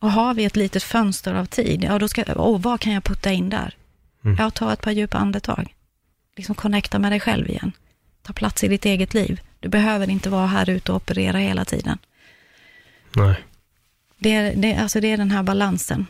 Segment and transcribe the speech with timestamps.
[0.00, 3.04] Och har vi ett litet fönster av tid, ja då ska, åh, vad kan jag
[3.04, 3.74] putta in där?
[4.24, 4.36] Mm.
[4.40, 5.74] Ja, ta ett par djupa andetag.
[6.36, 7.72] Liksom connecta med dig själv igen.
[8.22, 9.40] Ta plats i ditt eget liv.
[9.60, 11.98] Du behöver inte vara här ute och operera hela tiden.
[13.16, 13.34] Nej.
[14.18, 16.06] Det är, det, alltså det är den här balansen.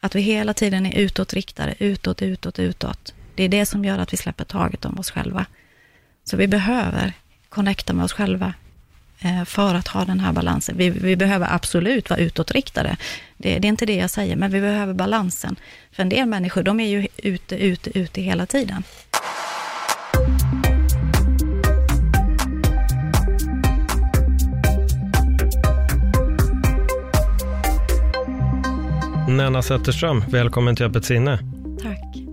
[0.00, 3.14] Att vi hela tiden är utåtriktade, utåt, utåt, utåt.
[3.34, 5.46] Det är det som gör att vi släpper taget om oss själva.
[6.24, 7.12] Så vi behöver
[7.48, 8.54] connecta med oss själva
[9.46, 10.76] för att ha den här balansen.
[10.76, 12.96] Vi, vi behöver absolut vara utåtriktade.
[13.36, 15.56] Det, det är inte det jag säger, men vi behöver balansen.
[15.92, 18.82] För en del människor, de är ju ute, ute, ute hela tiden.
[29.28, 31.38] Nanna Zetterström, välkommen till Öppet sinne.
[31.82, 32.25] Tack.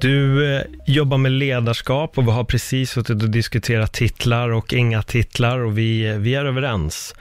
[0.00, 5.02] Du eh, jobbar med ledarskap och vi har precis suttit och diskuterat titlar och inga
[5.02, 7.14] titlar och vi, vi är överens.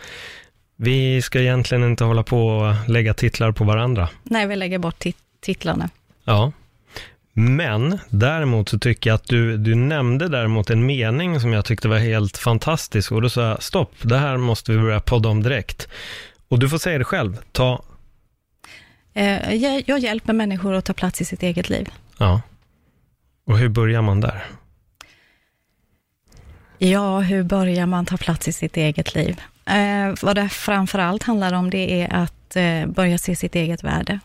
[0.76, 4.10] Vi ska egentligen inte hålla på och lägga titlar på varandra.
[4.24, 5.90] Nej, vi lägger bort tit- titlarna.
[6.24, 6.52] Ja.
[7.34, 11.88] Men däremot så tycker jag att du, du nämnde däremot en mening som jag tyckte
[11.88, 15.44] var helt fantastisk och då sa jag stopp, det här måste vi börja podda om
[15.44, 15.88] direkt.
[16.48, 17.84] Och du får säga det själv, ta,
[19.14, 21.90] Eh, jag, jag hjälper människor att ta plats i sitt eget liv.
[22.18, 22.42] ja.
[23.48, 24.46] Och hur börjar man där?
[26.78, 29.42] Ja, hur börjar man ta plats i sitt eget liv?
[29.66, 33.84] Eh, vad det framför allt handlar om, det är att eh, börja se sitt eget
[33.84, 34.20] värde.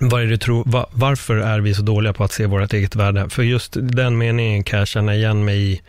[0.00, 2.96] Vad är det tro, va, varför är vi så dåliga på att se vårt eget
[2.96, 3.28] värde?
[3.30, 5.80] För just den meningen kan jag känna igen mig i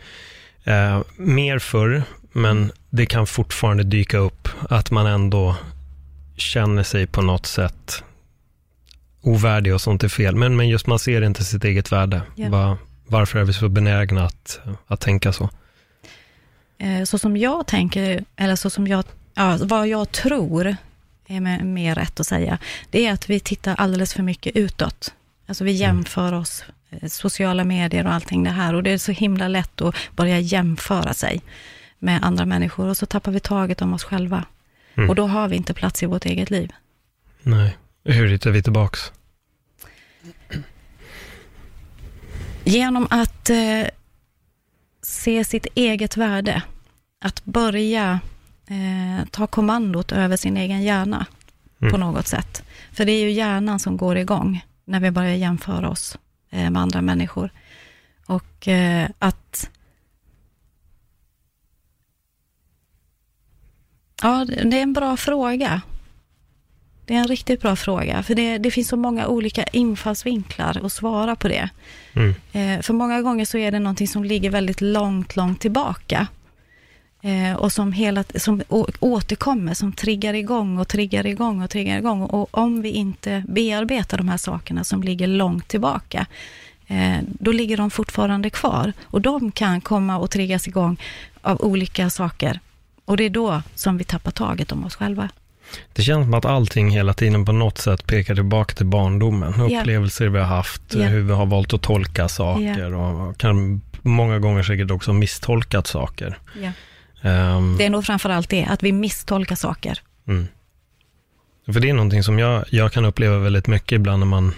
[0.64, 2.02] eh, mer förr,
[2.32, 5.56] men det kan fortfarande dyka upp att man ändå
[6.36, 8.04] känner sig på något sätt
[9.22, 10.36] ovärdig och sånt är fel.
[10.36, 12.22] Men, men just man ser inte sitt eget värde.
[12.34, 12.48] Ja.
[12.48, 15.50] Va, varför är vi så benägna att, att tänka så?
[16.78, 20.76] Eh, så som jag tänker, eller så som jag, ja, vad jag tror
[21.26, 22.58] är mer rätt att säga,
[22.90, 25.14] det är att vi tittar alldeles för mycket utåt.
[25.46, 29.12] Alltså vi jämför oss, eh, sociala medier och allting det här, och det är så
[29.12, 31.42] himla lätt att börja jämföra sig
[31.98, 34.44] med andra människor, och så tappar vi taget om oss själva.
[34.94, 35.10] Mm.
[35.10, 36.72] Och då har vi inte plats i vårt eget liv.
[37.42, 37.76] Nej.
[38.04, 39.12] Hur hittar vi tillbaks?
[42.64, 43.86] Genom att eh,
[45.02, 46.62] se sitt eget värde,
[47.20, 48.20] att börja
[48.66, 51.26] eh, ta kommandot över sin egen hjärna
[51.80, 51.92] Mm.
[51.92, 52.62] på något sätt.
[52.92, 56.18] För det är ju hjärnan som går igång när vi börjar jämföra oss
[56.50, 57.50] eh, med andra människor.
[58.26, 59.70] Och eh, att...
[64.22, 65.82] Ja, det det är en bra fråga.
[67.08, 70.92] Det är en riktigt bra fråga, för det, det finns så många olika infallsvinklar att
[70.92, 71.70] svara på det.
[72.12, 72.34] Mm.
[72.52, 76.26] Eh, för många gånger så är det någonting som ligger väldigt långt, långt tillbaka.
[77.22, 78.62] Eh, och som, hela, som
[79.00, 82.22] återkommer, som triggar igång och triggar igång och triggar igång.
[82.22, 86.26] Och om vi inte bearbetar de här sakerna som ligger långt tillbaka,
[86.86, 88.92] eh, då ligger de fortfarande kvar.
[89.04, 91.00] Och de kan komma och triggas igång
[91.40, 92.60] av olika saker.
[93.04, 95.28] Och det är då som vi tappar taget om oss själva.
[95.92, 99.54] Det känns som att allting hela tiden på något sätt pekar tillbaka till barndomen.
[99.68, 99.80] Ja.
[99.80, 101.02] Upplevelser vi har haft, Ja.
[101.06, 106.38] hur vi har valt att tolka saker och kan många gånger säkert också misstolkat saker.
[107.22, 109.98] Ehm, Det är nog framför allt det, att vi misstolkar saker.
[110.28, 110.46] mm.
[111.72, 114.54] För det är någonting som jag, jag kan uppleva väldigt mycket ibland när man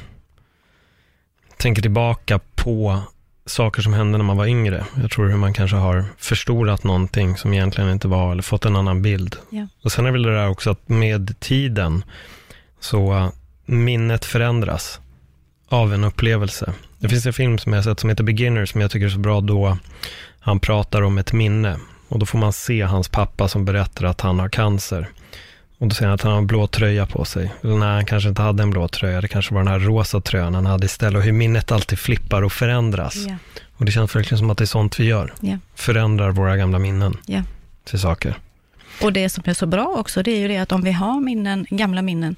[1.57, 3.03] tänker tillbaka på
[3.47, 4.85] saker som hände när man var yngre.
[5.03, 8.77] Jag tror hur man kanske har förstorat någonting som egentligen inte var, eller fått en
[8.77, 9.37] annan bild.
[9.51, 9.67] Ja.
[9.83, 12.05] Och sen är väl det där också att med tiden
[12.81, 13.29] så uh,
[13.65, 15.01] minnet förändras
[15.69, 16.73] av en upplevelse.
[16.99, 19.11] Det finns en film som jag har sett som heter Beginner som jag tycker är
[19.11, 19.79] så bra då
[20.41, 21.77] han pratar om ett minne.
[22.09, 25.09] Och då får man se hans pappa som berättar att han har cancer.
[25.81, 27.53] Och då säger han att han har en blå tröja på sig.
[27.61, 29.21] Nej, han kanske inte hade en blå tröja.
[29.21, 31.17] Det kanske var den här rosa tröjan han hade istället.
[31.19, 33.17] Och hur minnet alltid flippar och förändras.
[33.17, 33.37] Ja.
[33.77, 35.33] Och det känns verkligen som att det är sånt vi gör.
[35.41, 35.59] Ja.
[35.75, 37.43] Förändrar våra gamla minnen Ja.
[37.85, 38.35] till saker.
[39.03, 41.21] Och det som är så bra också, det är ju det att om vi har
[41.21, 42.37] minnen, gamla minnen,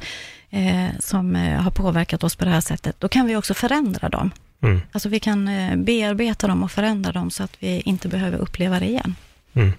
[0.50, 4.08] eh, som eh, har påverkat oss på det här sättet, då kan vi också förändra
[4.08, 4.30] dem.
[4.62, 4.80] Mm.
[4.92, 8.80] Alltså vi kan eh, bearbeta dem och förändra dem så att vi inte behöver uppleva
[8.80, 9.14] det igen.
[9.54, 9.72] Mm.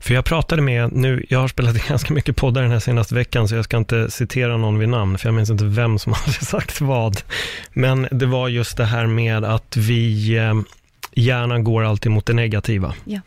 [0.00, 3.48] För jag pratade med, nu, jag har spelat ganska mycket poddar den här senaste veckan,
[3.48, 6.32] så jag ska inte citera någon vid namn, för jag minns inte vem som hade
[6.32, 7.22] sagt vad.
[7.72, 10.54] Men det var just det här med att vi eh,
[11.12, 12.94] gärna går alltid mot det negativa.
[13.04, 13.20] Ja.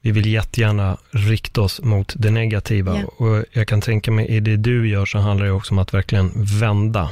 [0.00, 3.00] Vi vill jättegärna rikta oss mot det negativa.
[3.00, 3.24] Ja.
[3.24, 5.94] Och jag kan tänka mig, i det du gör så handlar det också om att
[5.94, 7.10] verkligen vända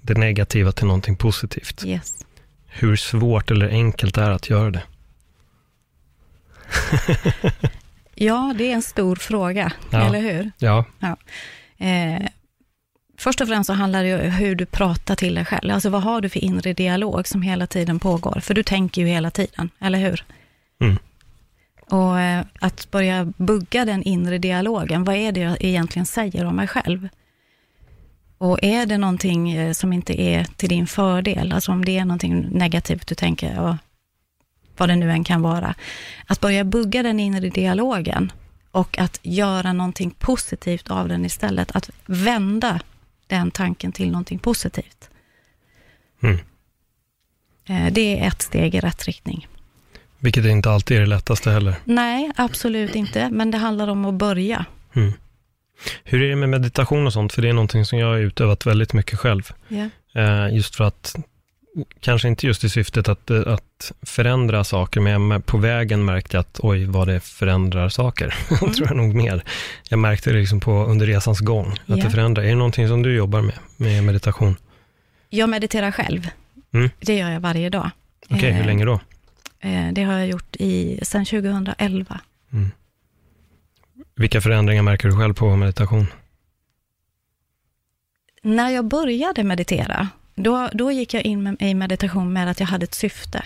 [0.00, 1.84] det negativa till någonting positivt.
[1.86, 2.14] Yes.
[2.66, 4.82] Hur svårt eller enkelt det är att göra det.
[8.22, 10.06] Ja, det är en stor fråga, Ja.
[10.06, 10.50] eller hur?
[10.58, 10.84] Ja,
[11.78, 12.26] Eh,
[13.18, 15.70] först och främst så handlar det ju om hur du pratar till dig själv.
[15.74, 18.40] Alltså vad har du för inre dialog som hela tiden pågår?
[18.40, 20.24] För du tänker ju hela tiden, eller hur?
[20.80, 20.96] Mm.
[21.90, 26.56] Och eh, att börja bugga den inre dialogen, vad är det jag egentligen säger om
[26.56, 27.08] mig själv?
[28.38, 32.04] Och är det någonting eh, som inte är till din fördel, alltså om det är
[32.04, 33.78] någonting negativt du tänker, ja,
[34.80, 35.74] vad det nu än kan vara,
[36.26, 38.32] att börja bugga den inre dialogen
[38.70, 42.80] och att göra någonting positivt av den istället, att vända
[43.26, 45.10] den tanken till någonting positivt.
[46.22, 46.38] Mm.
[47.68, 49.46] Eh, Det är ett steg i rätt riktning.
[50.18, 51.74] vilket inte alltid är det lättaste heller.
[51.84, 54.64] Nej, absolut inte, men det handlar om att börja.
[54.94, 55.12] Mm.
[56.04, 57.32] Hur är det med meditation och sånt?
[57.32, 59.50] För det är någonting som jag har utövat väldigt mycket själv.
[60.14, 61.14] Eh, just för att,
[62.00, 66.40] kanske inte just i syftet att, eh, att förändra saker, men på vägen märkte jag
[66.40, 68.34] att oj, vad det förändrar saker.
[68.62, 68.74] Mm.
[68.74, 69.42] tror jag nog mer.
[69.88, 71.96] Jag märkte det liksom på, under resans gång, att Ja.
[71.96, 72.42] det förändrar.
[72.42, 74.56] Är det någonting som du jobbar med, med meditation?
[75.28, 76.28] Jag mediterar själv.
[76.72, 76.90] Mm.
[77.00, 77.90] Det gör jag varje dag.
[78.30, 79.00] Okej, hur Eh, länge då?
[79.60, 82.20] eh, Det har jag gjort i, sedan 2011.
[84.16, 86.06] Vilka förändringar märker du själv på meditation?
[88.42, 90.08] När jag började meditera,
[90.42, 93.44] då, då gick jag in med, i meditation med att jag hade ett syfte.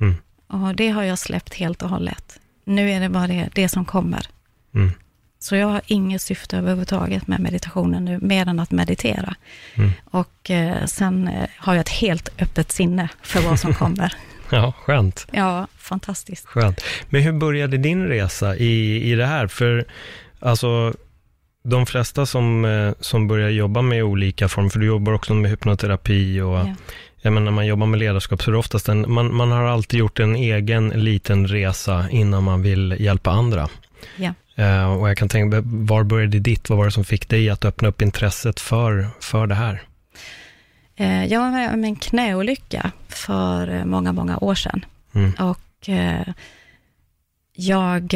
[0.00, 0.14] Mm.
[0.46, 2.40] Och det har jag släppt helt och hållet.
[2.64, 4.26] Nu är det bara det, det som kommer.
[4.74, 4.90] Mm.
[5.38, 9.34] Så jag har inget syfte överhuvudtaget med meditationen nu, mer än att meditera.
[9.74, 9.90] Mm.
[10.04, 14.12] Och eh, sen eh, har jag ett helt öppet sinne för vad som kommer.
[14.50, 15.26] Ja, skönt.
[15.32, 16.46] Ja, fantastiskt.
[16.46, 16.80] Skönt.
[17.08, 19.46] Men hur började din resa i, i det här?
[19.46, 19.84] För
[20.40, 20.94] alltså,
[21.62, 25.50] de flesta som, eh, som börjar jobba med olika former, för du jobbar också med
[25.50, 26.74] hypnoterapi och Ja.
[27.22, 29.64] jag menar, när man jobbar med ledarskap så är det oftast en, man, man har
[29.64, 33.68] alltid gjort en egen liten resa innan man vill hjälpa andra.
[34.16, 34.34] Ja.
[34.56, 36.68] Eh, och jag kan tänka, var började ditt?
[36.68, 39.82] Vad var det som fick dig att öppna upp intresset för, för det här?
[40.96, 44.84] Eh, jag var med om en knäolycka för eh, många, många år sedan.
[45.14, 45.32] Mm.
[45.32, 46.28] Och eh,
[47.54, 48.14] jag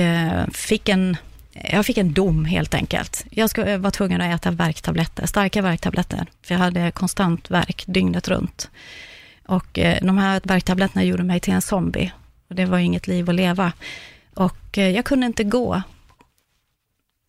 [0.53, 1.17] fick en
[1.65, 3.27] jag fick en dom helt enkelt.
[3.31, 8.29] Jag eh, var tvungen att äta värktabletter, starka värktabletter, för jag hade konstant värk dygnet
[8.29, 8.71] runt.
[9.47, 12.13] Och eh, de här värktabletterna gjorde mig till en zombie.
[12.49, 13.73] Och det var inget liv att leva.
[14.35, 15.83] Och eh, jag kunde inte gå.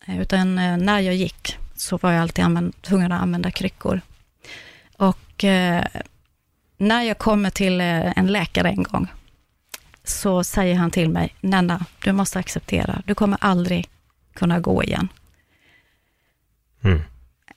[0.06, 4.00] Utan när jag gick så var jag alltid använd, tvungen att använda kryckor.
[4.96, 5.44] Och
[6.78, 9.06] när jag kommer till en läkare en gång,
[10.04, 13.88] så säger han till mig, Nenna, du måste acceptera, du kommer aldrig
[14.38, 15.08] kunna gå igen.
[16.82, 17.00] Mm.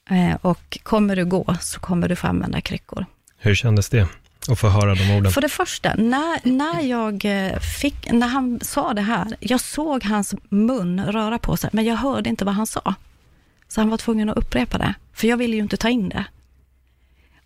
[0.10, 3.06] Eh, och kommer du gå så kommer du få använda kryckor.
[3.38, 4.08] Hur kändes det?
[4.50, 5.32] Att få höra de orden?
[5.32, 10.04] För det första, när, när jag eh, fick, när han sa det här, jag såg
[10.04, 12.96] hans mun röra på sig, men jag hörde inte vad han sa.
[13.68, 16.26] Så han var tvungen att upprepa det, för jag ville ju inte ta in det.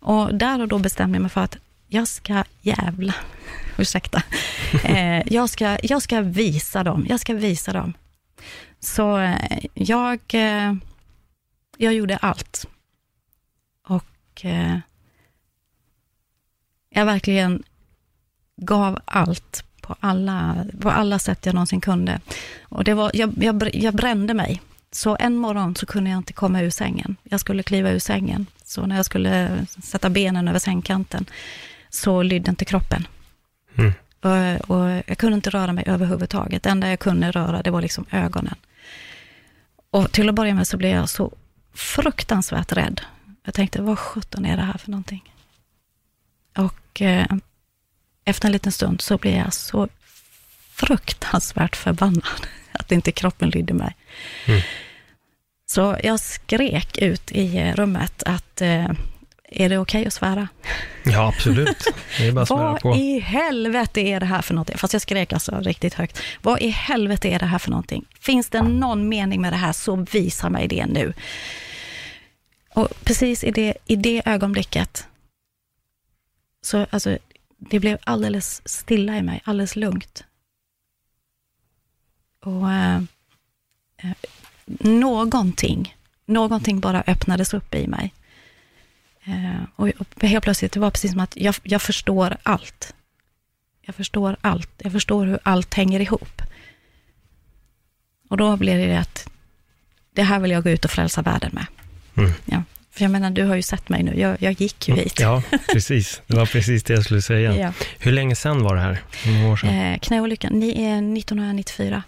[0.00, 1.56] Och där och då bestämde jag mig för att
[1.88, 3.14] jag ska jävla,
[3.78, 4.22] ursäkta,
[4.84, 7.92] eh, jag, ska, jag ska visa dem, jag ska visa dem.
[8.86, 10.74] Så eh, jag, eh,
[11.76, 12.66] jag gjorde allt.
[13.88, 14.78] Och eh,
[16.90, 17.62] jag verkligen
[18.56, 22.20] gav allt på alla, på alla sätt jag någonsin kunde.
[22.62, 24.62] Och det var, jag, jag, jag brände mig.
[24.90, 27.16] Så en morgon så kunde jag inte komma ur sängen.
[27.22, 28.46] Jag skulle kliva ur sängen.
[28.64, 31.26] Så när jag skulle sätta benen över sängkanten
[31.90, 33.06] så lydde inte kroppen.
[33.76, 33.92] Mm.
[34.20, 36.62] Och, och jag kunde inte röra mig överhuvudtaget.
[36.62, 38.54] Det enda jag kunde röra, det var liksom ögonen.
[39.96, 41.32] Och till att börja med så blev jag så
[41.74, 43.00] fruktansvärt rädd.
[43.44, 45.34] Jag tänkte, vad sjutton är det här för någonting?
[46.56, 47.26] Och eh,
[48.24, 49.88] efter en liten stund så blev jag så
[50.70, 53.96] fruktansvärt förbannad att inte kroppen lydde mig.
[54.46, 54.60] Mm.
[55.66, 58.90] Så jag skrek ut i rummet att, eh,
[59.48, 60.48] är det okej att svära?
[61.04, 61.84] Ja, absolut.
[62.18, 62.96] Det är bara att svära Vad på.
[62.96, 64.78] i helvete är det här för någonting?
[64.78, 66.22] Fast jag skrek alltså riktigt högt.
[66.42, 68.04] Vad i helvete är det här för någonting?
[68.20, 71.12] Finns det någon mening med det här så visa mig det nu.
[72.74, 75.06] Och precis i det, i det ögonblicket
[76.62, 77.18] så alltså,
[77.58, 80.24] det blev alldeles stilla i mig, alldeles lugnt.
[82.44, 82.96] Och eh,
[83.96, 84.10] eh,
[84.80, 88.12] någonting, någonting bara öppnades upp i mig.
[89.78, 92.94] Eh, och, helt plötsligt, det var precis som att jag, jag förstår allt.
[93.86, 94.70] Jag förstår allt.
[94.78, 96.42] Jag förstår hur allt hänger ihop.
[98.28, 99.28] Och då blir det att
[100.14, 101.66] det här vill jag gå ut och frälsa världen med.
[102.16, 102.32] Mm.
[102.44, 102.62] Ja.
[102.90, 104.20] För jag menar, du har ju sett mig nu.
[104.20, 105.20] Jag, jag gick ju hit.
[105.20, 105.42] Ja,
[105.72, 106.22] precis.
[106.26, 107.56] Det var precis det jag skulle säga.
[107.56, 107.72] Ja.
[107.98, 109.02] Hur länge sedan var det här?
[109.24, 109.70] Hur många år sedan?
[109.70, 112.02] Eh, knäolyckan, ni är 1994.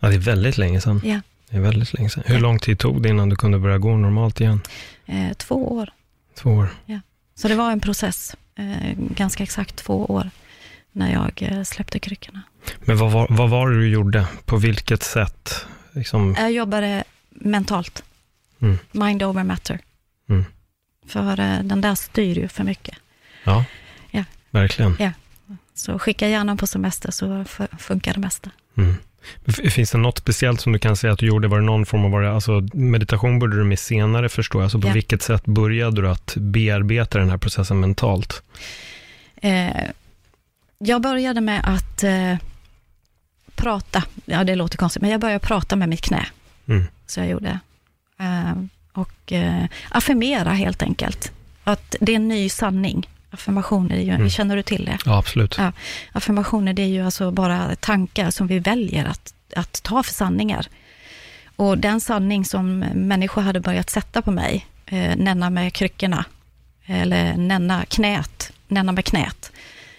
[0.00, 1.00] Ja, det är väldigt länge sedan.
[1.04, 1.20] Ja.
[1.50, 2.22] Det är väldigt länge sedan.
[2.26, 2.40] Hur Ja.
[2.40, 4.60] lång tid tog det innan du kunde börja gå normalt igen?
[5.06, 5.90] Eh, två år.
[6.34, 6.68] Två år.
[7.38, 10.30] Så det var en process, eh, ganska exakt två år,
[10.92, 12.42] när jag eh, släppte kryckorna.
[12.80, 14.26] Men vad var, vad var det du gjorde?
[14.44, 15.66] På vilket sätt?
[15.92, 18.02] Liksom, Jag jobbade mentalt.
[18.60, 18.78] Mm.
[18.92, 19.78] Mind over matter.
[20.28, 20.44] Mm.
[21.06, 22.96] För eh, den där styr ju för mycket.
[23.44, 23.64] ja,
[24.10, 24.24] Ja.
[24.50, 25.12] verkligen.
[25.74, 27.44] Så skicka hjärnan på semester så
[27.78, 28.50] funkar det mesta.
[28.76, 28.94] Mm.
[29.70, 31.48] Finns det något speciellt som du kan säga att du gjorde?
[31.48, 34.64] Var det någon form av, alltså meditation började du med senare förstår jag.
[34.64, 34.92] Alltså på Ja.
[34.92, 38.42] vilket sätt började du att bearbeta den här processen mentalt?
[39.36, 39.70] Eh,
[40.78, 42.34] jag började med att eh,
[43.54, 46.26] prata, ja det låter konstigt, men jag började prata med mitt knä.
[46.68, 46.84] Mm.
[47.06, 47.58] Så jag gjorde.
[48.18, 48.52] Eh,
[48.92, 51.32] och eh, affirmera helt enkelt.
[51.64, 53.08] Att det är en ny sanning.
[53.30, 54.30] Affirmationer, är ju, Mm.
[54.30, 54.98] känner du till det?
[55.04, 55.54] Ja, absolut.
[55.58, 55.72] Ja.
[56.12, 60.66] Affirmationer, det är ju alltså bara tankar som vi väljer att, att ta för sanningar.
[61.56, 66.24] Och den sanning som människor hade börjat sätta på mig, eh, nänna med kryckorna,
[66.86, 69.52] eller nänna knät, nänna med knät,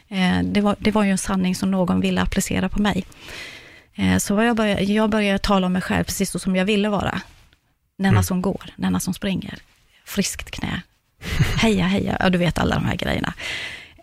[0.07, 3.05] eh, det, var, det var ju en sanning som någon ville applicera på mig.
[3.95, 6.89] Eh, så jag, började, jag började tala om mig själv precis så som jag ville
[6.89, 7.21] vara.
[7.97, 8.23] Nänna Mm.
[8.23, 9.59] som går, nänna som springer,
[10.05, 10.81] friskt knä,
[11.57, 13.33] heja heja, ja du vet alla de här grejerna.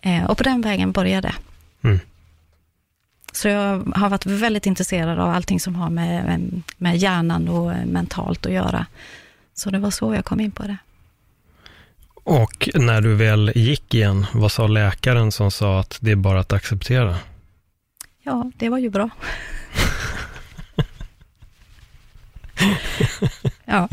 [0.01, 1.33] Eh, och på den vägen började
[1.83, 1.99] Mm.
[3.31, 8.45] så jag har varit väldigt intresserad av allting som har med, med hjärnan och mentalt
[8.45, 8.85] att göra.
[9.53, 10.77] Så det var så jag kom in på det.
[12.23, 16.39] Och när du väl gick igen, vad sa läkaren som sa att det är bara
[16.39, 17.15] att acceptera?
[18.23, 19.09] Ja, det var ju bra.
[23.65, 23.89] ja,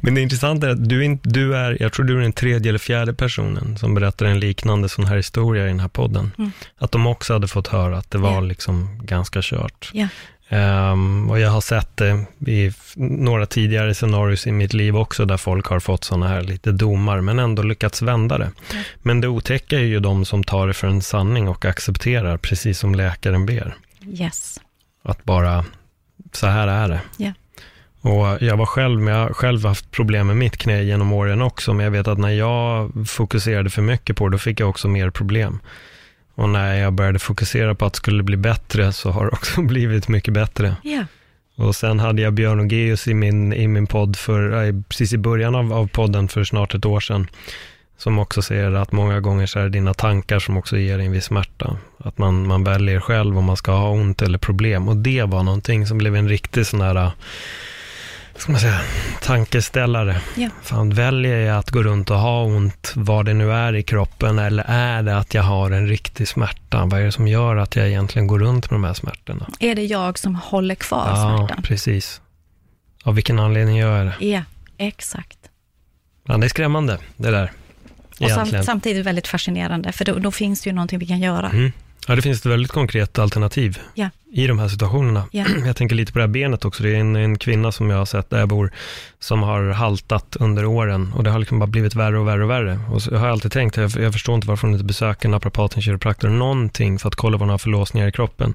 [0.00, 2.68] Men det intressanta är att du, inte, du är, jag tror du är den tredje
[2.68, 6.32] eller fjärde personen som berättar en liknande sån här historia i den här podden.
[6.38, 6.50] Mm.
[6.78, 8.40] Att de också hade fått höra att det var Ja.
[8.40, 9.90] liksom ganska kört.
[9.92, 10.08] ja,
[10.48, 15.36] Ehm, och jag har sett det i några tidigare scenarios i mitt liv också, där
[15.36, 18.50] folk har fått sådana här lite domar, men ändå lyckats vända det.
[18.72, 18.78] Ja.
[19.02, 22.78] Men det otäcka är ju de som tar det för en sanning och accepterar, precis
[22.78, 23.74] som läkaren ber.
[24.06, 24.60] yes.
[25.04, 25.64] Att bara,
[26.32, 27.00] så här är det.
[27.16, 27.32] Ja.
[28.02, 31.42] Och jag var själv, men jag har själv haft problem med mitt knä genom åren
[31.42, 34.68] också, men jag vet att när jag fokuserade för mycket på det, då fick jag
[34.68, 35.60] också mer problem.
[36.34, 39.60] Och när jag började fokusera på att det skulle bli bättre, så har det också
[39.62, 40.76] blivit mycket bättre.
[40.82, 41.04] Ja,
[41.56, 45.12] Och sen hade jag Björn och Geus i min, i min podd, för, eh, precis
[45.12, 47.26] i början av, av podden för snart ett år sedan,
[47.98, 51.06] som också säger att många gånger så är det dina tankar som också ger dig
[51.06, 51.76] en viss smärta.
[51.98, 54.88] Att man, man väljer själv om man ska ha ont eller problem.
[54.88, 57.10] Och det var någonting som blev en riktig sån här,
[58.36, 58.80] ska man säga,
[59.22, 60.20] tankeställare.
[60.36, 60.48] Ja.
[60.62, 64.38] Fan, väljer jag att gå runt och ha ont, vad det nu är i kroppen,
[64.38, 66.84] eller är det att jag har en riktig smärta?
[66.84, 69.46] Vad är det som gör att jag egentligen går runt med de här smärtorna?
[69.60, 71.62] är det jag som håller kvar Ja, smärtan?
[71.62, 72.20] precis.
[73.04, 74.26] Av vilken anledning gör jag det?
[74.26, 74.42] Ja,
[74.78, 75.38] exakt.
[76.28, 77.52] Ja, det är skrämmande, det där.
[78.20, 78.64] Och Egentligen.
[78.64, 81.50] samtidigt väldigt fascinerande, för då, då finns det ju någonting vi kan göra.
[81.50, 81.72] Mm.
[82.06, 84.08] Ja, det finns ett väldigt konkret alternativ Ja.
[84.32, 85.24] i de här situationerna.
[85.30, 85.44] Ja.
[85.66, 86.82] Jag tänker lite på det här benet också.
[86.82, 88.72] Det är en, en kvinna som jag har sett där jag bor,
[89.18, 92.50] som har haltat under åren och det har liksom bara blivit värre och värre och
[92.50, 92.80] värre.
[92.90, 95.30] Och så har jag alltid tänkt, jag, jag förstår inte varför hon inte besöker en
[95.30, 98.54] naprapat, en kiropraktor, någonting för att kolla vad hon har för låsningar i kroppen.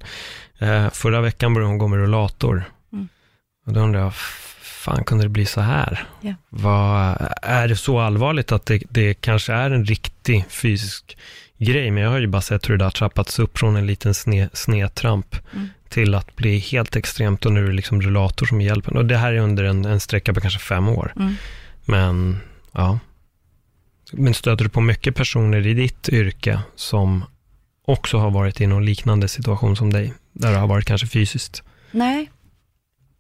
[0.60, 2.64] Eh, förra veckan började hon gå med rullator.
[2.94, 3.08] Mm.
[3.66, 4.14] Och då undrar jag,
[4.62, 6.08] fan kunde det bli så här?
[6.22, 6.34] Ja.
[6.50, 11.18] Vad, är det så allvarligt att det, det kanske är en riktig fysisk
[11.58, 11.92] grej?
[11.92, 14.50] Men jag har ju bara sett hur det har trappats upp från en liten sne,
[14.54, 15.70] snedtramp Mm.
[15.90, 18.98] till att bli helt extremt och nu är det liksom rullator som hjälper.
[18.98, 21.14] Och det här är under en, en sträcka på kanske fem år.
[21.16, 21.34] Mm.
[21.86, 22.38] Men,
[22.72, 23.00] ja.
[24.14, 27.24] Men stöter du på mycket personer i ditt yrke som
[27.86, 30.14] också har varit i någon liknande situation som dig?
[30.34, 31.64] Där det har varit kanske fysiskt?
[31.92, 32.32] Nej,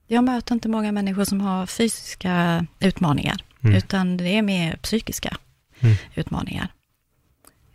[0.07, 3.75] jag möter inte många människor som har fysiska utmaningar, Mm.
[3.75, 5.37] utan det är mer psykiska
[5.79, 5.95] Mm.
[6.15, 6.67] utmaningar.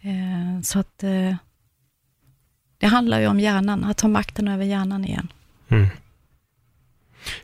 [0.02, 1.34] Eh, så att eh,
[2.78, 5.32] det handlar ju om hjärnan, att ta makten över hjärnan igen.
[5.68, 5.88] Mm.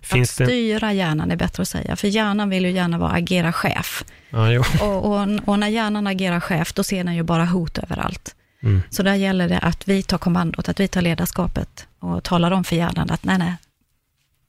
[0.01, 0.45] Finns att det...
[0.45, 4.05] styra hjärnan är bättre att säga, för hjärnan vill ju gärna vara agera chef.
[4.31, 4.65] Jo.
[4.87, 8.35] Och, och, och när hjärnan agerar chef, då ser den ju bara hot överallt.
[8.63, 8.83] Mm.
[8.91, 12.65] Så där gäller det att vi tar kommandot, att vi tar ledarskapet och talar om
[12.65, 13.55] för hjärnan att nej, nej,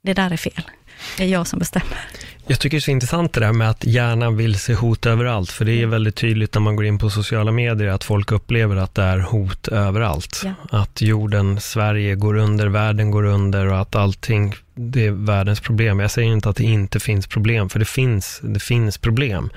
[0.02, 0.64] det där är fel.
[1.18, 1.98] Det är jag som bestämmer.
[2.50, 5.52] Jag tycker det är så intressant det där med att hjärnan vill se hot överallt,
[5.52, 8.76] för det är väldigt tydligt när man går in på sociala medier att folk upplever
[8.76, 10.42] att det är hot överallt.
[10.46, 10.54] Ja.
[10.70, 16.00] Att jorden, Sverige går under, världen går under och att allting, det är världens problem.
[16.00, 19.50] Jag säger inte att det inte finns problem, för det finns, det finns problem.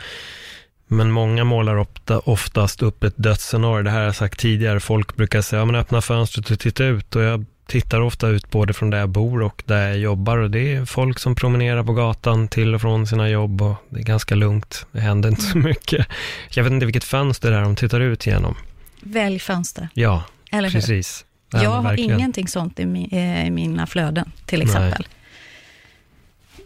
[0.88, 3.82] Men många målar ofta, oftast upp ett dödsscenario.
[3.82, 4.80] Det här har jag sagt tidigare.
[4.80, 7.16] Folk brukar säga, ja, men öppna fönstret och titta ut.
[7.16, 10.38] Och jag tittar ofta ut både från där jag bor och där jag jobbar.
[10.38, 13.62] Och det är folk som promenerar på gatan till och från sina jobb.
[13.62, 14.86] Och det är ganska lugnt.
[14.92, 16.06] Det händer inte så mycket.
[16.50, 18.54] Jag vet inte vilket fönster det är de tittar ut genom.
[19.00, 20.80] Välj fönster, Ja, eller hur?
[20.80, 21.24] precis.
[21.52, 22.18] Ja, jag har verkligen.
[22.18, 25.06] ingenting sånt i, mi, eh, i mina flöden, till exempel.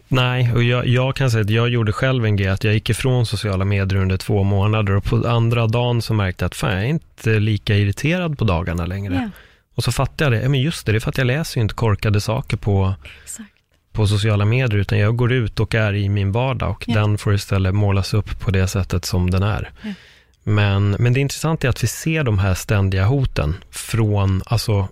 [0.07, 2.89] Nej, och jag, jag kan säga att jag gjorde själv en grej, att jag gick
[2.89, 6.71] ifrån sociala medier under två månader och på andra dagen så märkte jag att fan,
[6.73, 9.13] jag är inte lika irriterad på dagarna längre.
[9.13, 9.29] Ja,
[9.77, 11.57] Och så fattade jag det, ja, men just det, det är för att jag läser
[11.57, 13.49] ju inte korkade saker på, exakt.
[13.93, 16.93] på sociala medier, utan jag går ut och är i min vardag och Ja.
[16.93, 19.71] den får istället målas upp på det sättet som den är.
[19.81, 19.89] Ja.
[20.43, 24.87] Men, men det intressanta är att vi ser de här ständiga hoten från, alltså,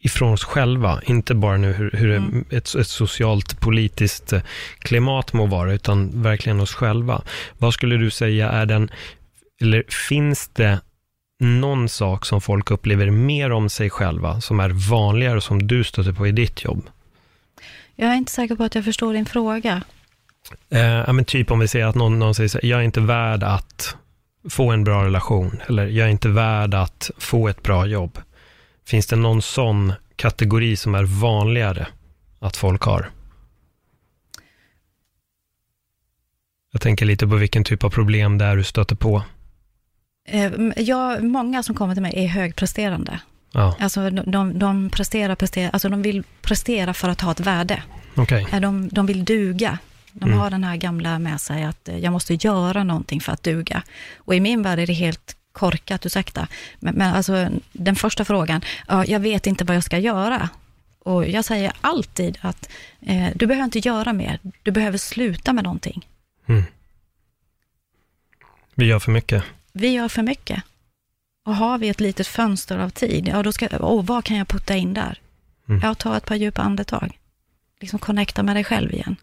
[0.00, 2.44] ifrån oss själva, inte bara nu hur, hur Mm.
[2.50, 4.40] ett, ett socialt politiskt eh,
[4.78, 7.22] klimat må vara, utan verkligen oss själva.
[7.58, 8.90] Vad skulle du säga är den,
[9.60, 10.80] eller finns det
[11.38, 15.84] någon sak som folk upplever mer om sig själva, som är vanligare och som du
[15.84, 16.86] stöter på i ditt jobb?
[17.94, 19.82] Jag är inte säker på att jag förstår din fråga.
[20.70, 22.84] Eh, ja, men typ om vi säger att någon, någon säger så här, jag är
[22.84, 23.96] inte värd att
[24.48, 28.18] få en bra relation, eller jag är inte värd att få ett bra jobb.
[28.86, 31.86] Finns det någon sån kategori som är vanligare
[32.38, 33.10] att folk har?
[36.72, 39.22] Jag tänker lite på vilken typ av problem det är du stöter på.
[40.28, 43.20] Eh, Jag, många som kommer till mig är högpresterande.
[43.52, 47.82] Ja, Alltså de, de, presterar, presterar, alltså de vill prestera för att ha ett värde.
[48.16, 48.46] okej.
[48.52, 49.78] Eh, De, de vill duga.
[50.12, 50.38] De Mm.
[50.38, 53.82] har den här gamla med sig att eh, jag måste göra någonting för att duga.
[54.16, 56.48] Och i min värld är det helt korkat, ursäkta.
[56.78, 60.48] Men, men alltså den första frågan, ja, jag vet inte vad jag ska göra.
[60.98, 62.68] Och jag säger alltid att
[63.06, 66.06] eh, du behöver inte göra mer, du behöver sluta med någonting.
[66.46, 66.62] Mm.
[68.74, 69.44] Vi gör för mycket.
[69.76, 70.62] Vi gör för mycket.
[71.44, 74.48] Och har vi ett litet fönster av tid, ja då ska, åh, vad kan jag
[74.48, 75.20] putta in där?
[75.68, 75.80] Mm.
[75.84, 77.18] Ja, ta ett par djupa andetag.
[77.80, 79.16] Liksom connecta med dig själv igen.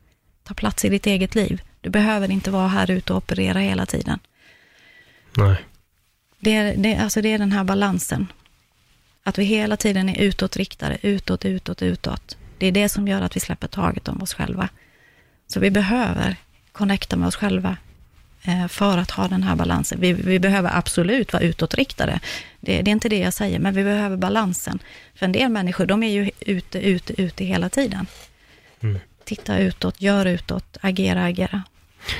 [0.44, 1.62] Ta plats i ditt eget liv.
[1.82, 4.20] Du behöver inte vara här ute och operera hela tiden.
[5.38, 5.56] Nej.
[6.40, 8.28] Det är, det, alltså det är den här balansen.
[9.24, 12.38] Att vi hela tiden är utåtriktade, utåt, utåt, utåt.
[12.58, 14.70] Det är det som gör att vi släpper taget om oss själva.
[15.48, 16.36] Så vi behöver
[16.72, 17.78] connecta med oss själva
[18.70, 20.00] för att ha den här balansen.
[20.02, 22.20] Vi, vi behöver absolut vara utåtriktade.
[22.60, 24.80] Det, det är inte det jag säger, men vi behöver balansen.
[25.16, 28.06] För en del människor, de är ju ute, ute, ute hela tiden.
[28.84, 29.00] Mm.
[29.26, 31.64] Titta utåt, gör utåt, agera, agera.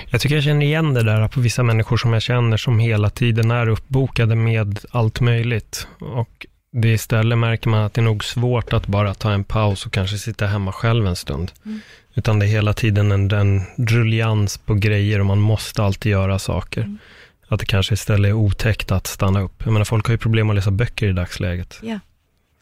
[0.10, 3.10] Jag tycker jag känner igen det där på vissa människor som jag känner som hela
[3.10, 5.88] tiden är uppbokade med allt möjligt.
[6.00, 9.86] Och det istället märker man att det är nog svårt att bara ta en paus
[9.86, 11.52] och kanske sitta hemma själv en stund.
[11.66, 11.82] Mm.
[12.16, 16.40] Utan det är hela tiden en, en rullians på grejer och man måste alltid göra
[16.40, 16.82] saker.
[16.82, 16.98] Mm.
[17.48, 19.62] Att det kanske istället är otäckt att stanna upp.
[19.66, 21.80] Jag menar, folk har ju problem att läsa böcker i dagsläget.
[21.84, 22.00] Ja.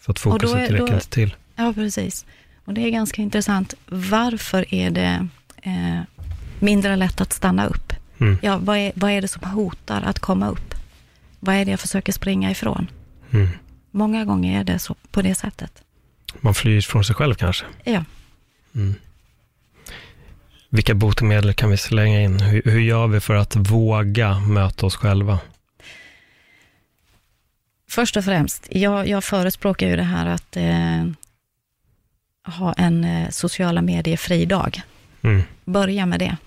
[0.06, 1.36] Så att fokuset är- då- räcker inte till.
[1.56, 2.26] Ja, precis.
[2.66, 3.74] Och det är ganska intressant.
[3.88, 5.28] Varför är det
[5.64, 6.00] eh,
[6.60, 7.94] mindre lätt att stanna upp?
[8.18, 8.38] Mm.
[8.42, 10.76] Ja, vad är, vad är det som hotar att komma upp?
[11.40, 12.88] Vad är det jag försöker springa ifrån?
[13.32, 13.48] Mm.
[13.92, 15.72] Många gånger är det så, på det sättet.
[16.42, 17.66] Man flyr från sig själv kanske.
[17.84, 18.04] Ja.
[18.76, 18.96] Mm.
[20.73, 22.39] Vilka botemedel kan vi slänga in?
[22.39, 25.39] Hur, hur gör vi för att våga möta oss själva?
[27.89, 31.05] Först och främst, jag, jag förespråkar ju det här att eh,
[32.57, 34.81] ha en eh, sociala medier-fri dag.
[35.21, 35.41] Mm.
[35.65, 36.38] Börja med det.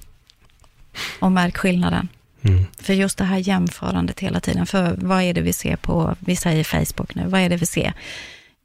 [1.18, 2.08] och märk skillnaden.
[2.42, 2.64] Mm.
[2.78, 6.36] För just det här jämförandet hela tiden, för vad är det vi ser på, vi
[6.36, 7.92] säger Facebook nu, vad är det vi ser?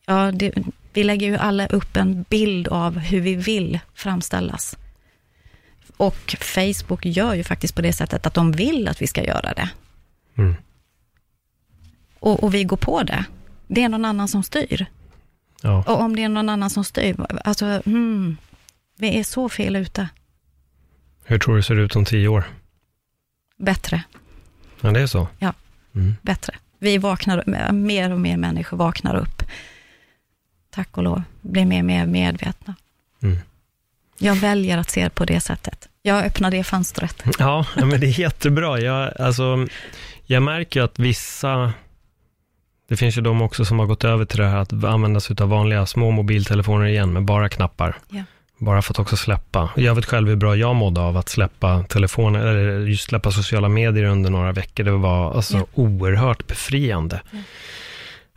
[0.05, 0.53] Ja, det,
[0.93, 4.77] vi lägger ju alla upp en bild av hur vi vill framställas.
[5.97, 9.53] Och Facebook gör ju faktiskt på det sättet att de vill att vi ska göra
[9.53, 9.69] det.
[10.37, 10.55] Mm.
[12.19, 13.25] Och, och vi går på det.
[13.67, 14.85] Det är någon annan som styr.
[15.61, 15.83] Ja.
[15.87, 18.37] Och om det är någon annan som styr, alltså, hmm,
[18.97, 20.09] vi är så fel ute.
[21.23, 22.43] Hur tror du det ser ut om tio år?
[23.57, 24.03] Bättre.
[24.81, 25.27] Ja, det är så?
[25.39, 25.53] Ja.
[25.95, 26.15] Mm.
[26.21, 26.55] bättre.
[26.79, 29.43] Vi vaknar, mer och mer människor vaknar upp.
[30.71, 32.75] Tack och lov, blir mer och mer medvetna.
[33.23, 33.37] Mm.
[34.17, 35.89] Jag väljer att se det på det sättet.
[36.01, 37.23] Jag öppnar det fönstret.
[37.39, 38.79] Ja, men det är jättebra.
[38.79, 39.67] Jag, alltså,
[40.25, 41.73] Jag märker att vissa,
[42.89, 45.35] det finns ju de också som har gått över till det här att använda sig
[45.41, 47.97] av vanliga små mobiltelefoner igen med bara knappar.
[48.09, 48.23] Ja.
[48.57, 49.69] Bara för att också släppa.
[49.75, 53.69] Jag vet själv hur bra jag mådde av att släppa telefonen, eller just släppa sociala
[53.69, 54.83] medier under några veckor.
[54.83, 55.65] Det var alltså Ja.
[55.73, 57.21] oerhört befriande.
[57.31, 57.37] Ja.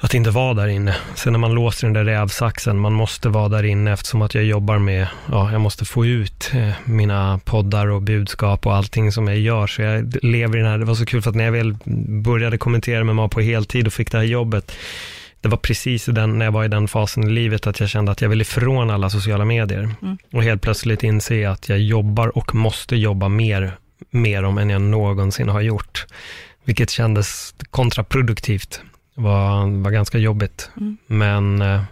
[0.05, 0.97] Att inte vara där inne.
[1.15, 4.45] Sen när man låser den där rävsaxen, man måste vara där inne eftersom att jag
[4.45, 9.29] jobbar med, ja, jag måste få ut eh, mina poddar och budskap och allting som
[9.29, 9.67] jag gör.
[9.67, 11.77] Så jag lever i den här, det var så kul för att när jag väl
[12.25, 14.73] började kommentera med mig på heltid och fick det här jobbet,
[15.41, 18.13] det var precis den, när jag var i den fasen i livet att jag kände
[18.13, 19.91] att jag ville ifrån alla sociala medier.
[20.03, 20.19] Mm.
[20.33, 23.73] Och helt plötsligt inse att jag jobbar och måste jobba mer
[24.11, 26.07] med dem än jag någonsin har gjort.
[26.65, 28.81] Vilket kändes kontraproduktivt.
[29.15, 30.71] Var, var ganska jobbigt.
[30.77, 30.97] Mm.
[31.07, 31.83] Men eh,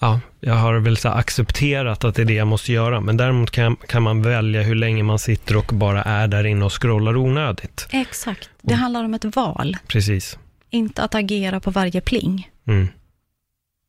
[0.00, 3.00] ja, jag har väl så accepterat att det är det jag måste göra.
[3.00, 6.64] Men däremot kan, kan man välja hur länge man sitter och bara är där inne
[6.64, 7.86] och scrollar onödigt.
[7.90, 8.50] Exakt.
[8.62, 10.38] Det handlar om ett val, Precis.
[10.70, 12.50] inte att agera på varje pling.
[12.66, 12.88] Mm.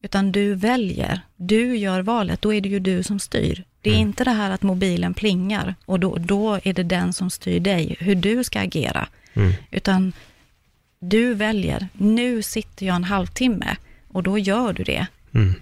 [0.03, 3.63] Utan du väljer, du gör valet, då är det ju du som styr.
[3.81, 4.07] Det är Mm.
[4.07, 7.95] inte det här att mobilen plingar och då, då är det den som styr dig,
[7.99, 9.07] hur du ska agera.
[9.33, 9.53] Mm.
[9.71, 10.13] Utan
[11.09, 13.75] du väljer, nu sitter jag en halvtimme
[14.07, 15.53] och då gör du det Mm.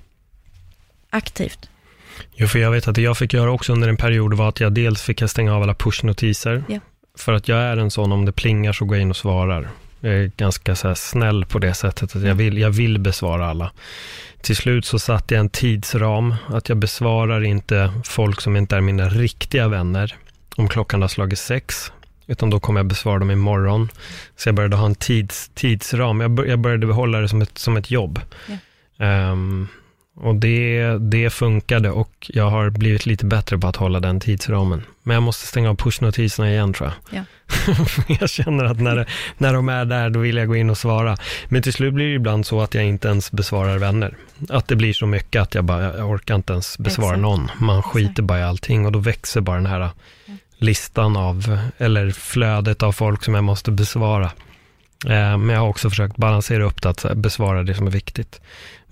[1.10, 1.70] aktivt.
[2.36, 4.60] Jo, för jag vet att det jag fick göra också under en period var att
[4.60, 6.64] jag dels fick stänga av alla pushnotiser.
[6.68, 6.80] Ja.
[7.18, 9.70] För att jag är en sån, om det plingar så går jag in och svarar.
[10.00, 13.72] Jag är ganska så snäll på det sättet att jag vill, jag vill besvara alla.
[14.42, 18.82] Till slut så satte jag en tidsram, att jag besvarar inte folk som inte är
[18.82, 20.16] mina riktiga vänner
[20.56, 21.92] om klockan har slagit sex,
[22.28, 23.90] utan då kommer jag besvara dem imorgon.
[24.36, 27.78] Så jag började ha en tids, tidsram, jag, jag började behålla det som ett, som
[27.78, 28.20] ett jobb.
[29.00, 29.68] Ehm,
[30.16, 34.84] och det, det funkade och jag har blivit lite bättre på att hålla den tidsramen.
[35.04, 37.20] Men jag måste stänga av pushnotiserna igen tror jag.
[37.20, 37.24] Ja.
[38.20, 39.06] jag känner att när, det,
[39.38, 41.18] när de är där, då vill jag gå in och svara.
[41.48, 44.16] Men till slut blir det ibland så att jag inte ens besvarar vänner.
[44.50, 47.22] Att det blir så mycket att jag bara, jag orkar inte ens besvara Exakt.
[47.22, 47.52] någon.
[47.60, 47.94] Man Exakt.
[47.94, 49.90] skiter bara i allting och då växer bara den här
[50.64, 54.32] listan av, eller flödet av folk som jag måste besvara.
[55.06, 58.42] Eh, Men jag har också försökt balansera upp det, att besvara det som är viktigt.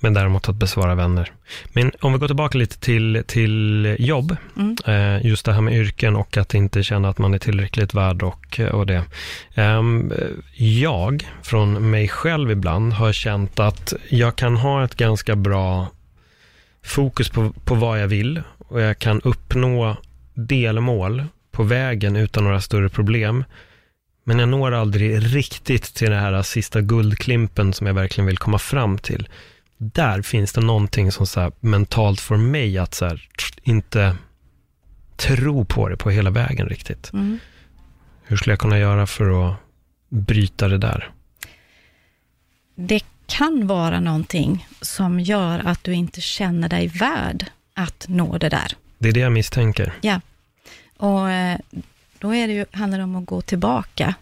[0.03, 1.31] Men däremot att besvara vänner.
[1.73, 4.75] Men om vi går tillbaka lite till, till jobb, Mm.
[4.85, 8.23] eh, just det här med yrken och att inte känna att man är tillräckligt värd
[8.23, 9.03] och, och det.
[9.55, 10.13] Ehm,
[10.57, 15.87] Jag, från mig själv ibland, har känt att jag kan ha ett ganska bra
[16.85, 19.95] fokus på, på vad jag vill och jag kan uppnå
[20.33, 23.43] delmål på vägen utan några större problem.
[24.23, 28.59] Men jag når aldrig riktigt till den här sista guldklimpen som jag verkligen vill komma
[28.59, 29.29] fram till.
[29.77, 33.27] Där finns det någonting som så mentalt får mig att så här,
[33.63, 34.15] inte
[35.15, 37.13] tro på det på hela vägen riktigt.
[37.13, 37.39] Mm.
[38.23, 39.55] Hur skulle jag kunna göra för att
[40.09, 41.11] bryta det där?
[42.75, 48.49] Det kan vara någonting som gör att du inte känner dig värd att nå det
[48.49, 48.71] där.
[48.97, 49.93] Det är det jag misstänker.
[50.01, 50.21] Ja.
[51.01, 51.59] Och eh,
[52.19, 54.15] då är det ju, handlar det om att gå tillbaka.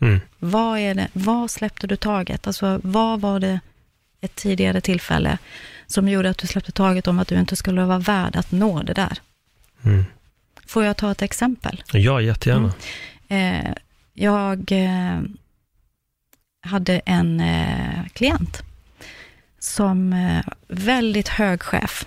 [0.00, 0.20] Mm.
[0.38, 2.46] Vad, är det, vad släppte du taget?
[2.46, 3.60] Alltså, vad var det
[4.20, 5.38] ett tidigare tillfälle
[5.86, 8.82] som gjorde att du släppte taget om att du inte skulle vara värd att nå
[8.82, 9.18] det där?
[9.84, 10.04] Mm.
[10.66, 11.82] Får jag ta ett exempel?
[11.92, 12.72] Ja, jättegärna.
[13.28, 13.72] Eh,
[14.12, 15.20] jag eh,
[16.60, 18.62] hade en eh, klient
[19.58, 22.06] som eh, väldigt hög chef,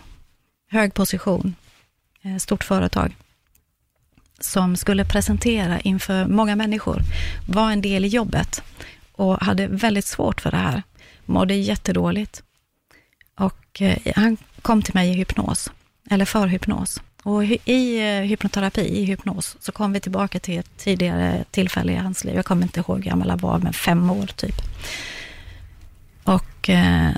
[0.70, 1.56] hög position,
[2.22, 3.16] eh, stort företag,
[4.39, 7.02] som skulle presentera inför många människor,
[7.47, 8.63] var en del i jobbet
[9.12, 10.84] och hade väldigt svårt för det här,
[11.26, 12.43] mådde jättedåligt.
[13.36, 15.71] Och eh, han kom till mig i hypnos,
[16.10, 17.02] eller för hypnos.
[17.23, 21.95] Och i eh, hypnoterapi, i hypnos, så kom vi tillbaka till ett tidigare tillfälle i
[21.95, 22.36] hans liv.
[22.36, 24.56] Jag kommer inte ihåg hur gammal han var, men fem år typ.
[26.23, 27.12] Och eh,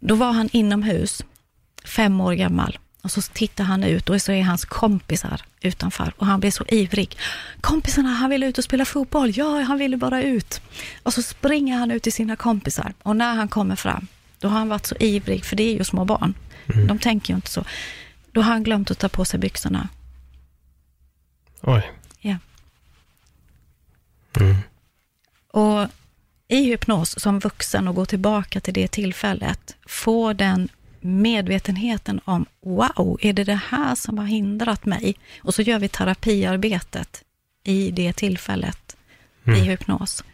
[0.00, 1.24] då var han inomhus,
[1.84, 2.78] fem år gammal.
[3.02, 6.64] Och så tittar han ut och så är hans kompisar utanför och han blir så
[6.68, 7.18] ivrig.
[7.60, 9.32] Kompisarna, han vill ut och spela fotboll.
[9.36, 10.60] Ja, han ville bara ut.
[11.02, 14.06] Och så springer han ut till sina kompisar och när han kommer fram,
[14.38, 16.34] då har han varit så ivrig, för det är ju små barn.
[16.88, 17.64] De tänker ju inte så.
[18.32, 19.88] Då har han glömt att ta på sig byxorna.
[21.60, 21.90] Oj.
[22.20, 22.36] Ja.
[24.40, 24.56] Mm.
[25.52, 25.88] Och
[26.48, 30.68] i hypnos som vuxen och gå tillbaka till det tillfället, få den
[31.00, 35.14] medvetenheten om, wow, är det det här som har hindrat mig?
[35.42, 37.22] Och så gör vi terapiarbetet
[37.64, 38.96] i det tillfället
[39.44, 39.62] i Mm.
[39.62, 40.24] hypnos.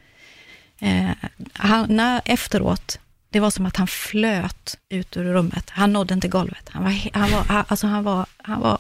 [0.79, 1.11] Eh,
[1.53, 2.99] han, när, efteråt,
[3.31, 5.71] det var som att han flöt ut ur rummet.
[5.71, 6.69] Han nådde inte golvet.
[6.69, 8.79] Han var, han var, han- alltså han var, han var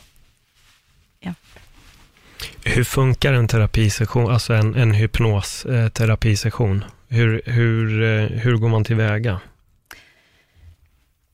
[2.64, 6.84] Hur funkar en terapisession, alltså en, en hypnosterapisession?
[7.08, 9.40] Hur, hur, eh, hur går man tillväga?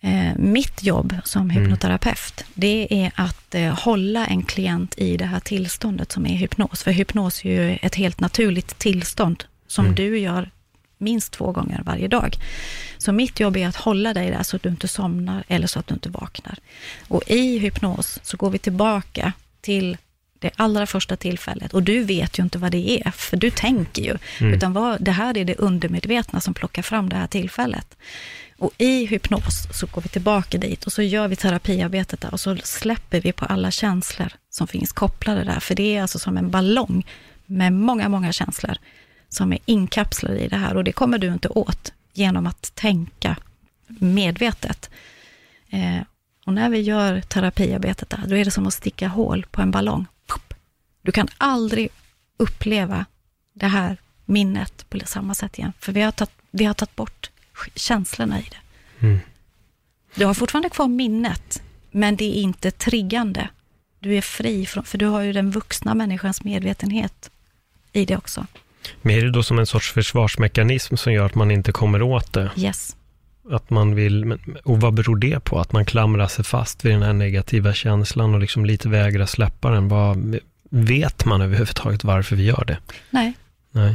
[0.04, 1.56] Eh, mitt jobb som Mm.
[1.62, 6.82] hypnoterapeut, det är att eh, hålla en klient i det här tillståndet som är hypnos.
[6.82, 9.94] För hypnos är ju ett helt naturligt tillstånd som Mm.
[9.96, 10.50] du gör
[10.98, 12.36] minst två gånger varje dag.
[12.98, 15.78] Så mitt jobb är att hålla dig där så att du inte somnar eller så
[15.78, 16.58] att du inte vaknar.
[17.08, 19.96] Och i hypnos så går vi tillbaka till
[20.38, 21.74] det allra första tillfället.
[21.74, 24.18] Och du vet ju inte vad det är, för du tänker ju.
[24.40, 24.54] Mm.
[24.54, 27.96] Utan vad, det här är det undermedvetna som plockar fram det här tillfället.
[28.62, 32.40] Och i hypnos så går vi tillbaka dit och så gör vi terapiarbetet där och
[32.40, 35.60] så släpper vi på alla känslor som finns kopplade där.
[35.60, 37.06] För det är alltså som en ballong
[37.46, 38.76] med många, många känslor
[39.28, 40.76] som är inkapslade i det här.
[40.76, 43.36] Och det kommer du inte åt genom att tänka
[43.86, 44.90] medvetet.
[45.70, 46.00] Eh,
[46.46, 49.70] och när vi gör terapiarbetet där, då är det som att sticka hål på en
[49.70, 50.06] ballong.
[50.26, 50.54] Pop.
[51.02, 51.88] Du kan aldrig
[52.36, 53.04] uppleva
[53.52, 57.31] det här minnet på samma sätt igen, för vi har tagit, vi har tagit bort
[57.74, 59.06] känslorna i det.
[59.06, 59.18] Mm.
[60.14, 63.48] Du har fortfarande kvar minnet, men det är inte triggande.
[63.98, 67.30] Du är fri, från, för du har ju den vuxna människans medvetenhet
[67.92, 68.46] i det också.
[69.02, 72.32] Men är det då som en sorts försvarsmekanism som gör att man inte kommer åt
[72.32, 72.50] det?
[72.56, 72.96] Yes.
[73.50, 75.60] Att man vill, och vad beror det på?
[75.60, 79.70] Att man klamrar sig fast vid den här negativa känslan och liksom lite vägrar släppa
[79.70, 79.88] den.
[79.88, 80.38] Vad,
[80.70, 82.78] vet man överhuvudtaget varför vi gör det?
[83.10, 83.32] Nej,
[83.70, 83.94] Nej.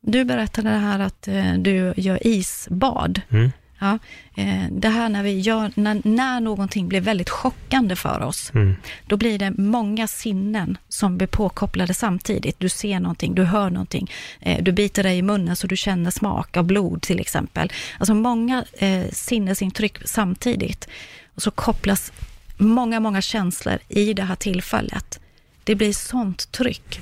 [0.00, 3.20] Du berättade det här att eh, du gör isbad.
[3.30, 3.52] Mm.
[3.80, 3.98] Ja,
[4.36, 8.76] eh, det här när vi gör, när, när någonting blir väldigt chockande för oss, Mm.
[9.06, 12.60] då blir det många sinnen som blir påkopplade samtidigt.
[12.60, 16.10] Du ser någonting, du hör någonting, eh, du biter dig i munnen så du känner
[16.10, 17.72] smak av blod till exempel.
[17.98, 20.88] Alltså många eh, sinnesintryck samtidigt.
[21.34, 22.12] Och så kopplas
[22.56, 25.20] många, många känslor i det här tillfället.
[25.64, 27.00] Det blir sånt tryck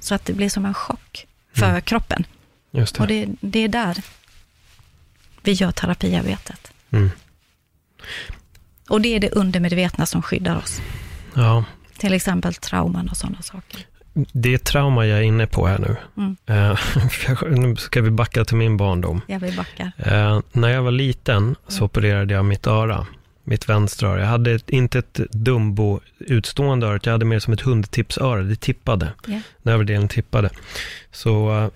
[0.00, 1.80] så att det blir som en chock för Mm.
[1.82, 2.24] kroppen.
[2.70, 3.00] Just det.
[3.02, 3.96] Och det, det är där
[5.42, 6.72] vi gör terapiarbetet.
[6.90, 7.10] Mm.
[8.88, 10.80] Och det är det undermedvetna som skyddar oss.
[11.34, 11.64] Ja,
[11.98, 13.86] Till exempel trauman och sådana saker.
[14.14, 15.96] det är trauma jag är inne på här nu.
[16.16, 16.36] Mm.
[16.46, 16.78] Eh,
[17.50, 19.20] nu ska vi backa till min barndom.
[19.26, 19.92] Jag vill backa.
[19.96, 23.06] Eh, när jag var liten så opererade jag mitt öra,
[23.44, 24.20] mitt vänstra öra.
[24.20, 28.60] Jag hade ett, inte ett Dumbo utstående öra, jag hade mer som ett hundtipsöra, det
[28.60, 29.12] tippade.
[29.26, 29.40] Ja.
[29.62, 30.50] Den övre delen tippade.
[31.10, 31.68] Så eh,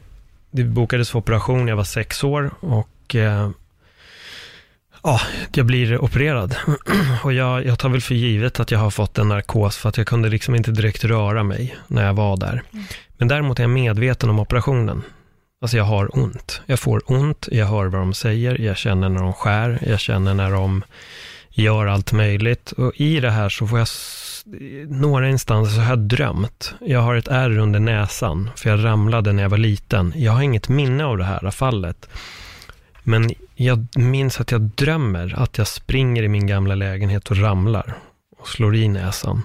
[0.50, 3.50] det bokades för operation, jag var sex år och eh,
[5.02, 5.20] ja,
[5.54, 6.56] jag blir opererad.
[7.24, 9.98] och jag, jag tar väl för givet att jag har fått en narkos för att
[9.98, 12.62] jag kunde liksom inte direkt röra mig när jag var där.
[13.18, 15.02] Men däremot är jag medveten om operationen.
[15.60, 16.60] Alltså jag har ont.
[16.66, 20.34] Jag får ont, jag hör vad de säger, jag känner när de skär, jag känner
[20.34, 20.84] när de
[21.56, 22.72] gör allt möjligt.
[22.72, 23.88] Och i det här så får jag,
[24.88, 26.74] några instanser så har jag drömt.
[26.80, 30.12] Jag har ett ärr under näsan, för jag ramlade när jag var liten.
[30.16, 32.08] Jag har inget minne av det här fallet.
[33.02, 37.94] Men jag minns att jag drömmer att jag springer i min gamla lägenhet och ramlar
[38.38, 39.42] och slår i näsan.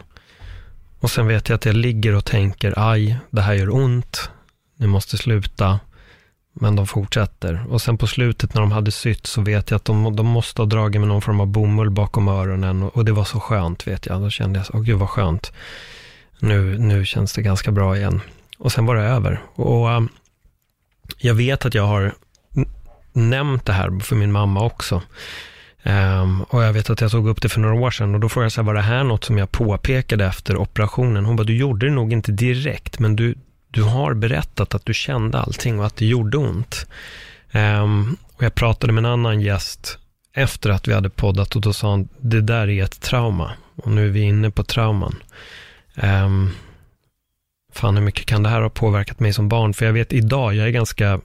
[1.00, 4.30] Och sen vet jag att jag ligger och tänker, aj, det här gör ont,
[4.78, 5.80] nu måste sluta.
[6.54, 7.66] Men de fortsätter.
[7.70, 10.62] Och sen på slutet när de hade sytt så vet jag att de, de måste
[10.62, 12.84] ha dragit med någon form av bomull bakom öronen.
[12.84, 14.22] Och, och det var så skönt vet jag.
[14.22, 15.52] Då kände jag, åh gud vad skönt.
[16.40, 18.22] Nu, nu känns det ganska bra igen.
[18.58, 19.42] Och sen var det över.
[19.56, 20.10] Och um,
[21.18, 22.14] jag vet att jag har
[23.14, 25.02] nämnt det här för min mamma också.
[25.84, 28.30] Um, och jag vet att jag tog upp det för några år sedan och då
[28.30, 31.26] frågade jag så här, var det här något som jag påpekade efter operationen?
[31.26, 33.36] Hon bara, du gjorde det nog inte direkt, men du,
[33.72, 36.88] du har berättat att du kände allting och att det gjorde ont.
[37.54, 39.98] Um, och jag pratade med en annan gäst
[40.34, 43.52] efter att vi hade poddat och då sa han, det där är ett trauma.
[43.76, 45.16] Och nu är vi inne på trauman.
[45.96, 46.52] Um,
[47.74, 49.74] fan, hur mycket kan det här ha påverkat mig som barn?
[49.74, 51.20] För jag vet idag, jag är ganska,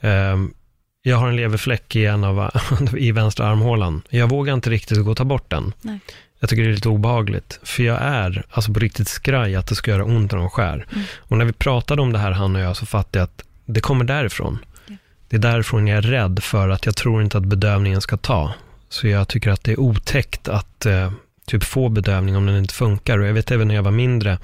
[0.00, 0.54] um,
[1.02, 2.50] jag har en leverfläck i en av,
[2.96, 4.02] i vänstra armhålan.
[4.08, 5.72] Jag vågar inte riktigt gå och ta bort den.
[5.80, 5.98] Nej.
[6.42, 9.74] Jag tycker det är lite obehagligt, för jag är alltså på riktigt skraj att det
[9.74, 10.86] ska göra ont när de skär.
[10.92, 11.04] Mm.
[11.18, 13.80] Och när vi pratade om det här, han och jag, så fattade jag att det
[13.80, 14.58] kommer därifrån.
[14.86, 14.94] Ja.
[15.28, 18.54] Det är därifrån jag är rädd för att jag tror inte att bedövningen ska ta.
[18.88, 21.12] Så jag tycker att det är otäckt att eh,
[21.46, 23.18] typ få bedövning om den inte funkar.
[23.18, 24.38] Och jag vet även när jag var mindre,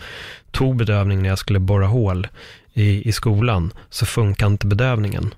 [0.51, 2.29] tog bedövning när jag skulle borra hål
[2.73, 5.35] i, i skolan, så funkar inte bedövningen.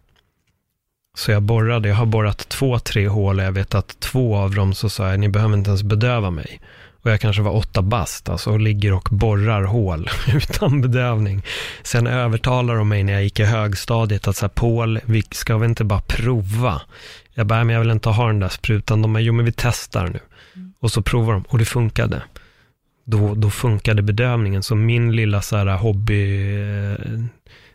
[1.14, 4.54] Så jag borrade, jag har borrat två, tre hål och jag vet att två av
[4.54, 6.60] dem så sa jag, ni behöver inte ens bedöva mig.
[7.02, 11.42] Och jag kanske var åtta bast, alltså, och ligger och borrar hål utan bedövning.
[11.82, 15.58] Sen övertalar de mig när jag gick i högstadiet att så här, Paul, vi ska
[15.58, 16.82] väl inte bara prova?
[17.34, 19.02] Jag bara, men jag vill inte ha den där sprutan.
[19.02, 20.20] De bara, jo men vi testar nu.
[20.80, 22.22] Och så provar de, och det funkade.
[23.04, 24.62] Då, då funkade bedövningen.
[24.62, 27.20] Så min lilla så här hobby, eh,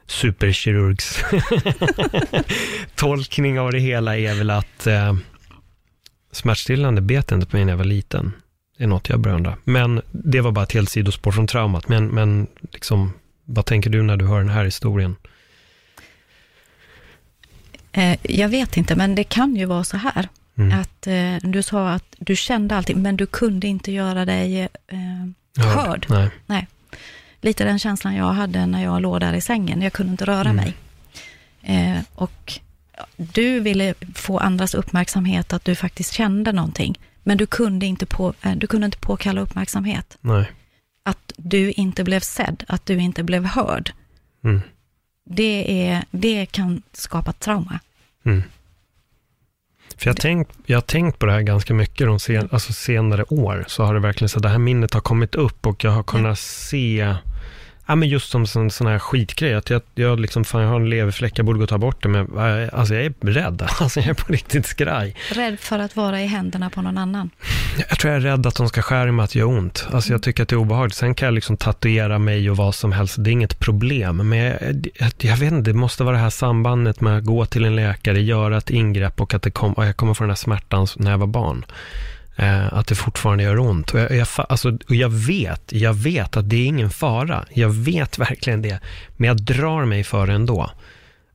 [0.07, 1.23] superkirurgs
[2.95, 5.15] tolkning av det hela är väl att eh,
[6.31, 8.31] smärtstillande bet inte på mig när jag var liten.
[8.77, 9.57] Det är något jag börjar undra.
[9.63, 11.87] Men det var bara ett helt sidospår från traumat.
[11.87, 13.13] Men, men liksom,
[13.45, 15.15] vad tänker du när du hör den här historien?
[17.91, 20.29] Eh, jag vet inte, men det kan ju vara så här.
[20.57, 20.79] Mm.
[20.79, 25.65] Att eh, du sa att du kände allting, men du kunde inte göra dig eh,
[25.65, 26.05] hörd.
[26.09, 26.29] Nej.
[26.45, 26.67] Nej.
[27.45, 29.81] Lite den känslan jag hade när jag låg där i sängen.
[29.81, 30.55] Jag kunde inte röra Mm.
[30.55, 30.73] mig.
[31.61, 32.59] Eh, och
[33.17, 36.99] du ville få andras uppmärksamhet att du faktiskt kände någonting.
[37.23, 40.17] Men du kunde inte, på, eh, du kunde inte påkalla uppmärksamhet.
[40.21, 40.51] Nej.
[41.03, 43.91] Att du inte blev sedd, att du inte blev hörd.
[44.43, 44.61] Mm.
[45.25, 47.79] Det, är, det kan skapa trauma.
[48.25, 48.43] Mm.
[49.97, 53.23] För jag har tänkt, jag tänkt på det här ganska mycket de sen, alltså senare
[53.23, 53.65] år.
[53.67, 56.03] Så har det verkligen så att det här minnet har kommit upp och jag har
[56.03, 57.15] kunnat se,
[57.85, 59.53] ja men just som en sån här skitgrej.
[59.53, 62.03] Att jag, jag liksom, fan jag har en leverfläck, jag borde gå och ta bort
[62.03, 62.09] det.
[62.09, 65.15] Men äh, alltså jag är rädd, alltså jag är på riktigt skraj.
[65.31, 67.29] Rädd för att vara i händerna på någon annan.
[67.89, 69.87] Jag tror jag är rädd att de ska skära mig att det gör ont.
[69.91, 70.95] Alltså jag tycker att det är obehagligt.
[70.95, 73.15] Sen kan jag liksom tatuera mig och vad som helst.
[73.17, 74.29] Det är inget problem.
[74.29, 74.57] Men jag,
[74.95, 77.75] jag, jag vet inte, det måste vara det här sambandet med att gå till en
[77.75, 80.87] läkare, göra ett ingrepp och att det kom, och jag kommer få den här smärtan
[80.95, 81.65] när jag var barn.
[82.35, 83.91] Eh, att det fortfarande gör ont.
[83.93, 87.45] Och jag, jag, alltså, och jag vet, jag vet att det är ingen fara.
[87.53, 88.79] Jag vet verkligen det.
[89.17, 90.69] Men jag drar mig för det ändå.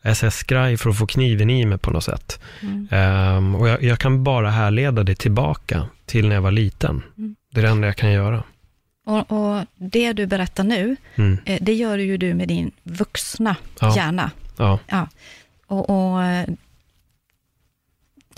[0.03, 2.41] Jag här skraj för att få kniven i mig på något sätt.
[2.63, 2.89] Mm.
[2.91, 7.03] Ehm, och jag, jag kan bara härleda det tillbaka till när jag var liten.
[7.19, 7.37] Mm.
[7.53, 8.43] Det är det enda jag kan göra.
[9.07, 11.39] Och, och det du berättar nu, Mm.
[11.45, 13.97] eh, det gör ju du med din vuxna Ja.
[13.97, 14.31] hjärna.
[14.57, 14.79] Ja.
[14.87, 15.09] Ja.
[15.67, 16.47] Och, och eh,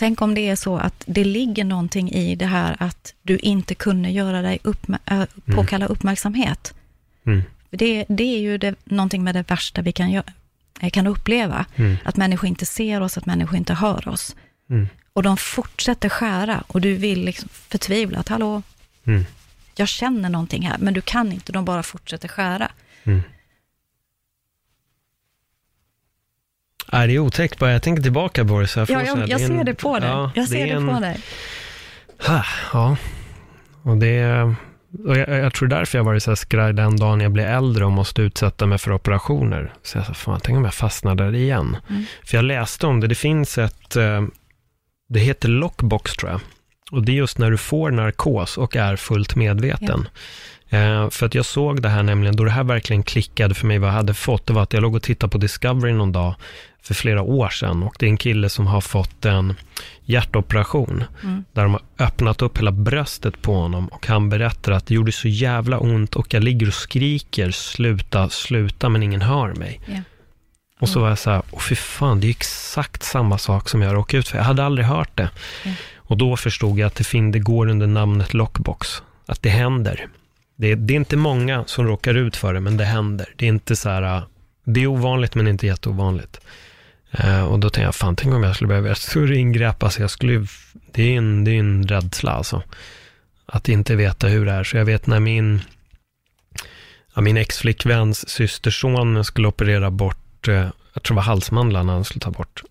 [0.02, 3.74] tänk om det är så att det ligger någonting i det här att du inte
[3.74, 5.24] kunde göra dig uppmä- äh,
[5.56, 6.74] påkalla uppmärksamhet.
[7.26, 7.42] Mm.
[7.70, 10.22] Det, det är ju det, någonting med det värsta vi kan,
[10.80, 11.66] eh, kan uppleva.
[11.76, 11.96] Mm.
[12.04, 14.36] Att människor inte ser oss, att människor inte hör oss.
[14.70, 14.88] Mm.
[15.12, 18.62] Och de fortsätter skära och du vill liksom förtvivla att hallå,
[19.06, 19.24] Mm.
[19.76, 22.70] jag känner någonting här, men du kan inte, de bara fortsätter skära.
[26.92, 29.28] Nej, det är otäckt bara jag tänker tillbaka på det så jag får Ja, jag,
[29.28, 30.08] jag ser det på dig.
[30.08, 31.20] Ja, jag ser det, en- på dig.
[32.72, 32.96] Ja,
[33.82, 34.54] och det.
[35.06, 37.84] Och jag, jag tror därför jag varit så här skraj den dagen jag blir äldre
[37.84, 39.72] och måste utsätta mig för operationer.
[39.82, 41.76] Så jag sa, fan, tänk om jag fastnar där igen.
[41.90, 42.04] Mm.
[42.24, 44.22] För jag läste om det, det finns ett, eh,
[45.08, 46.40] det heter lockbox tror jag.
[46.92, 50.08] Och det är just när du får narkos och är fullt medveten.
[50.68, 53.78] Eh, för att jag såg det här nämligen, då det här verkligen klickade för mig
[53.78, 56.34] vad jag hade fått, det var att jag låg och tittade på Discovery någon dag
[56.82, 59.54] för flera år sedan och det är en kille som har fått en
[60.04, 61.44] hjärtoperation Mm.
[61.52, 65.12] där de har öppnat upp hela bröstet på honom och han berättar att det gjorde
[65.12, 69.80] så jävla ont och jag ligger och skriker sluta, sluta men ingen hör mig.
[69.86, 69.96] Ja.
[70.80, 73.82] Och så var jag så här, åh fy fan, det är exakt samma sak som
[73.82, 74.38] jag råkade ut för.
[74.38, 75.30] Jag hade aldrig hört det.
[75.64, 75.70] Ja.
[75.96, 79.02] Och då förstod jag att det, fin- det går under namnet lockbox.
[79.26, 80.06] Att det händer.
[80.56, 83.28] Det är, det är inte många som råkar ut för det, men det händer.
[83.36, 84.22] Det är inte så här, äh,
[84.64, 86.40] det är ovanligt men inte jätteovanligt.
[87.12, 89.82] Eh, och då tänkte jag, fan tänk om jag skulle behöva göra ett större ingrepp.
[89.82, 90.46] Alltså jag skulle,
[90.92, 92.62] det är en, det är en rädsla alltså.
[93.46, 94.64] Att inte veta hur det är.
[94.64, 95.60] Så jag vet när min,
[97.14, 102.20] ja, min ex-flickväns systerson skulle operera bort, eh, jag tror det var halsmandlarna han skulle
[102.20, 102.62] ta bort.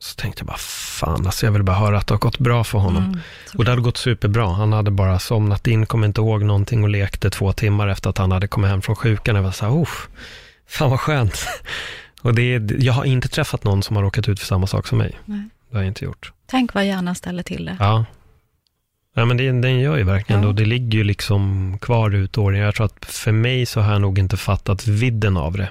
[0.00, 2.64] Så tänkte jag bara, fan alltså jag vill bara höra att det har gått bra
[2.64, 3.04] för honom.
[3.04, 3.18] Mm.
[3.54, 4.48] Och det hade gått superbra.
[4.48, 8.18] Han hade bara somnat in, kom inte ihåg någonting och lekte två timmar efter att
[8.18, 9.36] han hade kommit hem från sjukan.
[9.36, 9.88] Jag var så här,
[10.66, 11.46] fan vad skönt.
[12.28, 14.86] Och det är, jag har inte träffat någon som har råkat ut för samma sak
[14.86, 15.18] som mig.
[15.24, 15.42] Nej.
[15.70, 16.32] Det har jag inte gjort.
[16.46, 17.76] Tänk vad hjärnan ställer till det.
[17.80, 18.04] Ja.
[19.14, 20.48] Ja, men det, den gör ju verkligen Ja.
[20.48, 20.54] det.
[20.54, 22.60] Det ligger ju liksom kvar ut åren.
[22.60, 25.68] Jag tror att för mig så har jag nog inte fattat vidden av det.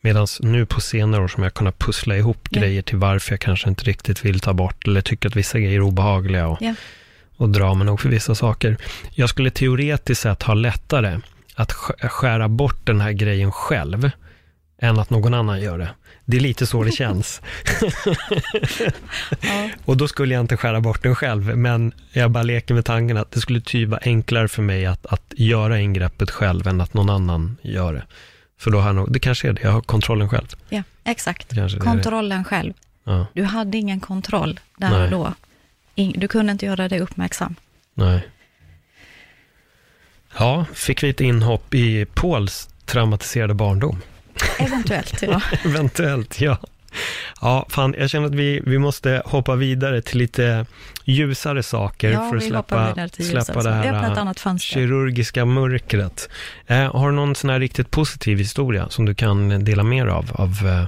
[0.00, 2.60] Medan nu på senare år som jag kunnat pussla ihop Ja.
[2.60, 5.74] grejer till varför jag kanske inte riktigt vill ta bort eller tycker att vissa grejer
[5.76, 6.74] är obehagliga och, Ja.
[7.36, 8.76] och dra mig nog för vissa saker.
[9.10, 11.18] Jag skulle teoretiskt sett ha lättare
[11.54, 14.10] att sk- skära bort den här grejen själv
[14.82, 15.88] än att någon annan gör det.
[16.24, 17.40] Det är lite så det känns.
[19.40, 19.70] Ja.
[19.84, 23.16] Och då skulle jag inte skära bort den själv, men jag bara leker med tanken
[23.16, 26.94] att det skulle typ vara enklare för mig att, att göra ingreppet själv än att
[26.94, 28.02] någon annan gör det.
[28.58, 30.46] För då har jag nog, det kanske är det, jag har kontrollen själv.
[30.68, 31.54] ja, exakt.
[31.80, 32.72] Kontrollen själv.
[33.04, 35.02] Ja, Du hade ingen kontroll där Nej.
[35.04, 35.34] och då.
[36.14, 37.54] Du kunde inte göra dig uppmärksam.
[37.94, 38.26] nej.
[40.38, 43.98] Ja, fick vi ett inhopp i Pauls traumatiserade barndom?
[44.58, 45.40] Eventuellt, ja.
[45.64, 46.58] Eventuellt, ja.
[47.40, 50.66] Ja, fan, jag känner att vi, vi måste hoppa vidare till lite
[51.04, 56.28] ljusare saker Ja, för att släppa, släppa det här äh, kirurgiska mörkret.
[56.66, 60.30] Eh, har du någon sån här riktigt positiv historia som du kan dela mer av?
[60.34, 60.84] Av eh,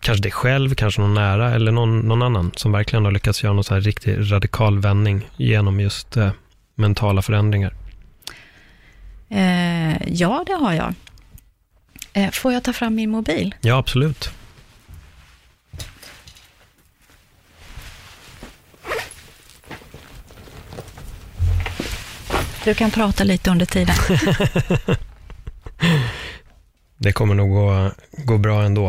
[0.00, 3.52] kanske dig själv, kanske någon nära eller någon, någon annan som verkligen har lyckats göra
[3.52, 6.30] någon så här riktig radikal vändning genom just eh,
[6.74, 7.74] mentala förändringar?
[9.30, 10.94] Eh, ja, det har jag.
[12.12, 13.54] Eh, får jag ta fram min mobil?
[13.60, 14.30] Ja, absolut.
[22.64, 23.96] Du kan prata lite under tiden.
[27.00, 27.90] Det kommer nog gå,
[28.24, 28.88] gå bra ändå.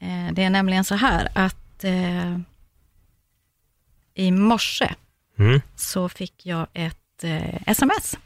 [0.00, 2.38] Eh, det är nämligen så här att eh,
[4.14, 4.94] i morse
[5.38, 5.60] Mm.
[5.76, 8.18] så fick jag ett eh, sms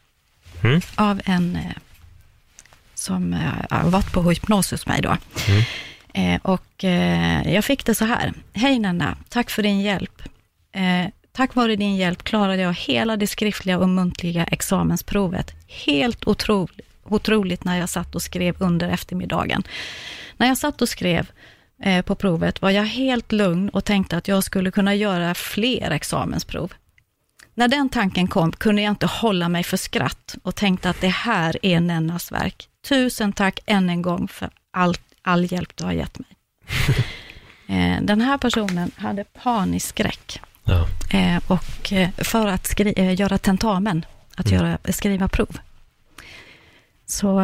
[0.65, 0.81] Mm.
[0.97, 1.73] av en eh,
[3.07, 5.17] som eh, har varit på hypnos hos mig då.
[5.49, 5.63] Mm.
[6.15, 8.33] Eh, och eh, jag fick det så här.
[8.53, 10.23] Hej Nanna, tack för din hjälp.
[10.73, 15.55] Eh, tack vare din hjälp klarade jag hela det skriftliga och muntliga examensprovet.
[15.67, 19.63] Helt otroligt, otroligt när jag satt och skrev under eftermiddagen.
[20.37, 21.31] När jag satt och skrev
[21.83, 25.91] eh, på provet var jag helt lugn och tänkte att jag skulle kunna göra fler
[25.91, 26.73] examensprov.
[27.55, 31.09] När den tanken kom kunde jag inte hålla mig för skratt och tänkte att det
[31.09, 32.69] här är Nennas verk.
[32.89, 36.29] Tusen tack än en gång för all, all hjälp du har gett mig.
[37.69, 40.89] Eh, Den här personen hade panisk skräck Ja.
[41.11, 44.07] eh, och eh, för att skri- göra tentamen,
[44.37, 44.61] att Mm.
[44.65, 45.59] göra, skriva prov.
[47.07, 47.41] Så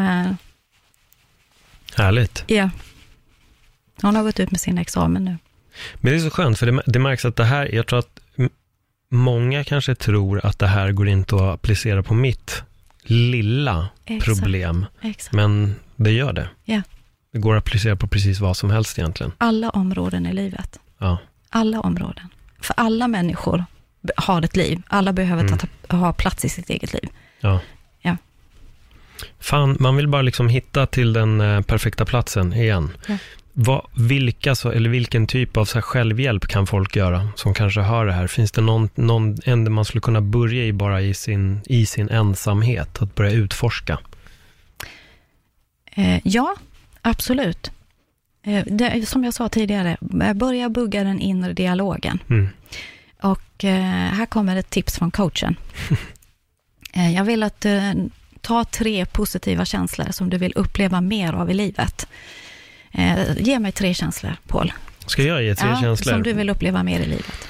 [1.96, 2.44] Härligt.
[2.46, 2.70] ja,
[4.02, 5.36] hon har gått ut med sin examen nu.
[5.94, 8.20] Men det är så skönt, för det, det märks att det här, jag tror att
[9.10, 12.62] många kanske tror att det här går inte att applicera på mitt
[13.04, 14.26] lilla Exakt.
[14.40, 15.32] problem, Exakt.
[15.34, 16.48] men det gör det.
[16.64, 16.82] Ja.
[17.32, 19.32] Det går att applicera på precis vad som helst egentligen.
[19.38, 20.78] Alla områden i livet.
[20.98, 21.18] Ja.
[21.50, 22.28] Alla områden.
[22.60, 23.64] För alla människor
[24.16, 24.82] har ett liv.
[24.86, 25.58] Alla behöver Mm.
[25.58, 27.08] ta, ha plats i sitt eget liv.
[27.40, 27.60] Ja.
[28.02, 28.16] Ja.
[29.40, 32.90] Fan, man vill bara liksom hitta till den eh, perfekta platsen igen.
[33.06, 33.16] Ja.
[33.52, 37.80] Vad, vilka, så, eller vilken typ av så här självhjälp kan folk göra som kanske
[37.80, 38.26] hör det här?
[38.26, 42.08] Finns det någon, någon ände man skulle kunna börja i bara i sin, i sin
[42.08, 43.02] ensamhet?
[43.02, 43.98] Att börja utforska?
[45.94, 46.54] Eh, ja,
[47.02, 47.70] absolut.
[48.42, 52.18] Eh, det, som jag sa tidigare, eh, börja bugga den inre dialogen.
[52.30, 52.48] Mm.
[53.22, 55.56] Och eh, här kommer ett tips från coachen.
[56.92, 57.92] eh, jag vill att eh,
[58.40, 62.06] ta tre positiva känslor som du vill uppleva mer av i livet.
[62.92, 64.72] Eh, ge mig tre känslor, Paul.
[65.06, 66.12] Ska jag ge tre Ja, känslor?
[66.12, 67.48] Som du vill uppleva mer i livet.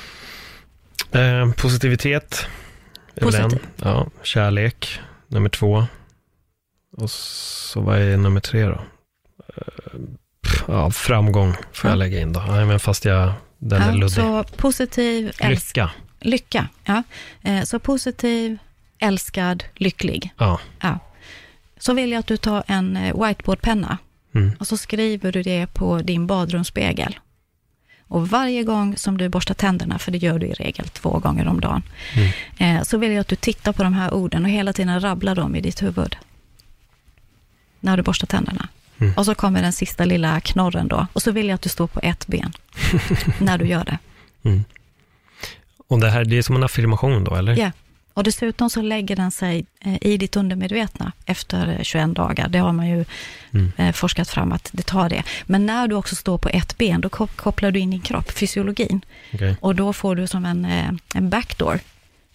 [1.12, 2.46] Eh, positivitet.
[3.14, 3.20] är.
[3.20, 3.58] Positiv.
[3.82, 5.00] Ja, kärlek.
[5.28, 5.86] Nummer två.
[6.96, 8.80] Och så vad är nummer tre då?
[9.56, 10.00] Eh,
[10.68, 11.98] ja, framgång får jag Ja.
[11.98, 12.44] lägga in då.
[12.48, 14.10] Ja, men fast jag, den är Ja, luddig.
[14.14, 15.90] så positiv, Lycka.
[16.20, 16.68] lycka.
[16.84, 17.02] Ja.
[17.42, 18.58] Eh, så positiv,
[18.98, 20.32] älskad, lycklig.
[20.38, 20.60] Ja.
[20.80, 20.98] Ja.
[21.78, 22.94] Så vill jag att du tar en
[23.26, 23.98] whiteboardpenna
[24.34, 24.52] Mm.
[24.58, 27.18] och så skriver du det på din badrumsspegel.
[28.08, 31.46] Och varje gång som du borstar tänderna, för det gör du i regel två gånger
[31.48, 31.82] om dagen,
[32.16, 32.76] Mm.
[32.76, 35.34] eh, så vill jag att du tittar på de här orden och hela tiden rabblar
[35.34, 36.16] dem i ditt huvud.
[37.80, 38.68] När du borstar tänderna.
[38.98, 39.14] Mm.
[39.16, 41.06] Och så kommer den sista lilla knorren då.
[41.12, 42.52] Och så vill jag att du står på ett ben
[43.40, 43.98] när du gör det.
[44.42, 44.64] Mm.
[45.88, 47.56] Och det här, det är som en affirmation då, eller?
[47.58, 47.70] Ja.
[48.14, 52.48] Och dessutom så lägger den sig eh, i ditt undermedvetna efter eh, 21 dagar.
[52.48, 53.04] Det har man ju
[53.54, 53.72] Mm.
[53.76, 55.22] eh, forskat fram att det tar det.
[55.46, 58.30] Men när du också står på ett ben, då kop- kopplar du in din kropp,
[58.30, 59.04] fysiologin.
[59.34, 59.56] Okej.
[59.60, 61.80] Och då får du som en, eh, en backdoor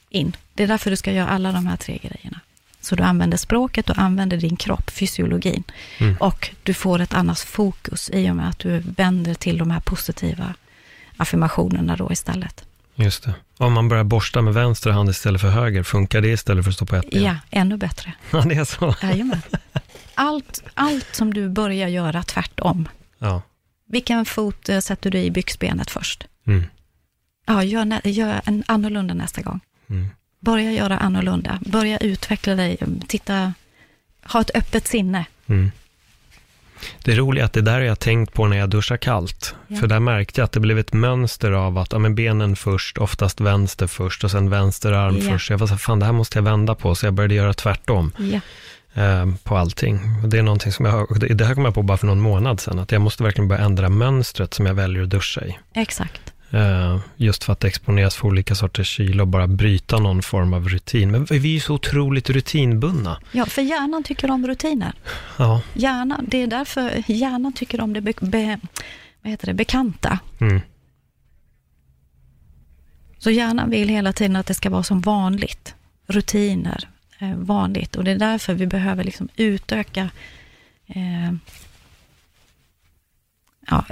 [0.10, 0.36] in.
[0.54, 2.40] Det är därför du ska göra alla de här tre grejerna.
[2.82, 5.64] Så du använder språket, du använder din kropp, fysiologin.
[5.98, 6.16] Mm.
[6.20, 9.80] Och du får ett annat fokus i och med att du vänder till de här
[9.80, 10.54] positiva
[11.18, 12.64] affirmationerna då istället.
[13.00, 13.34] Just det.
[13.58, 16.76] Om man börjar borsta med vänster hand istället för höger, funkar det istället för att
[16.76, 17.24] stå på ett ben?
[17.24, 18.14] Ja, ännu bättre.
[18.32, 18.96] Ja, det är så.
[19.02, 19.42] Jajamän.
[20.16, 22.90] Allt, allt som du börjar göra tvärtom.
[23.18, 23.42] Ja.
[23.90, 26.28] Vilken fot eh, sätter du i byxbenet först?
[26.48, 26.64] Mm.
[27.46, 29.60] Ja, gör, gör en annorlunda nästa gång.
[29.90, 30.08] Mm.
[30.40, 31.60] Börja göra annorlunda.
[31.66, 32.78] Börja utveckla dig.
[33.08, 33.54] Titta,
[34.24, 35.26] ha ett öppet sinne.
[35.48, 35.72] Mm.
[37.04, 39.56] Det roliga är att det där har jag tänkt på när jag duschar kallt.
[39.68, 39.78] Ja.
[39.78, 42.98] För där märkte jag att det blev ett mönster av att ja, men benen först,
[42.98, 45.32] oftast vänster först och sen vänster arm Ja.
[45.32, 45.50] först.
[45.50, 47.54] Jag var så här, fan det här måste jag vända på, så jag började göra
[47.54, 48.12] tvärtom
[48.94, 50.00] eh, på allting.
[50.24, 51.08] Och det är någonting som jag
[51.38, 53.62] det här kom jag på bara för någon månad sedan, att jag måste verkligen börja
[53.62, 55.58] ändra mönstret som jag väljer att duscha i.
[55.74, 56.34] exakt.
[56.52, 60.70] Eh, just för att exponeras för olika sorters kyla och bara bryta någon form av
[60.70, 61.12] rutin.
[61.12, 63.20] Men vi är ju så otroligt rutinbundna.
[63.32, 64.94] Ja, för hjärnan tycker om rutiner.
[65.38, 68.60] Ja, Hjärnan, det är därför hjärnan tycker om det be, be,
[69.22, 70.20] vad heter det, bekanta.
[70.40, 70.62] Mm.
[73.18, 75.76] Så hjärnan vill hela tiden att det ska vara som vanligt.
[76.08, 76.90] Rutiner,
[77.20, 77.96] eh, vanligt.
[77.96, 80.10] Och det är därför vi behöver liksom utöka
[80.88, 81.34] eh,
[83.68, 83.86] ja,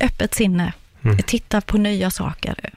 [0.00, 0.72] öppet sinne.
[1.06, 1.22] Mm.
[1.26, 2.70] Titta på nya saker.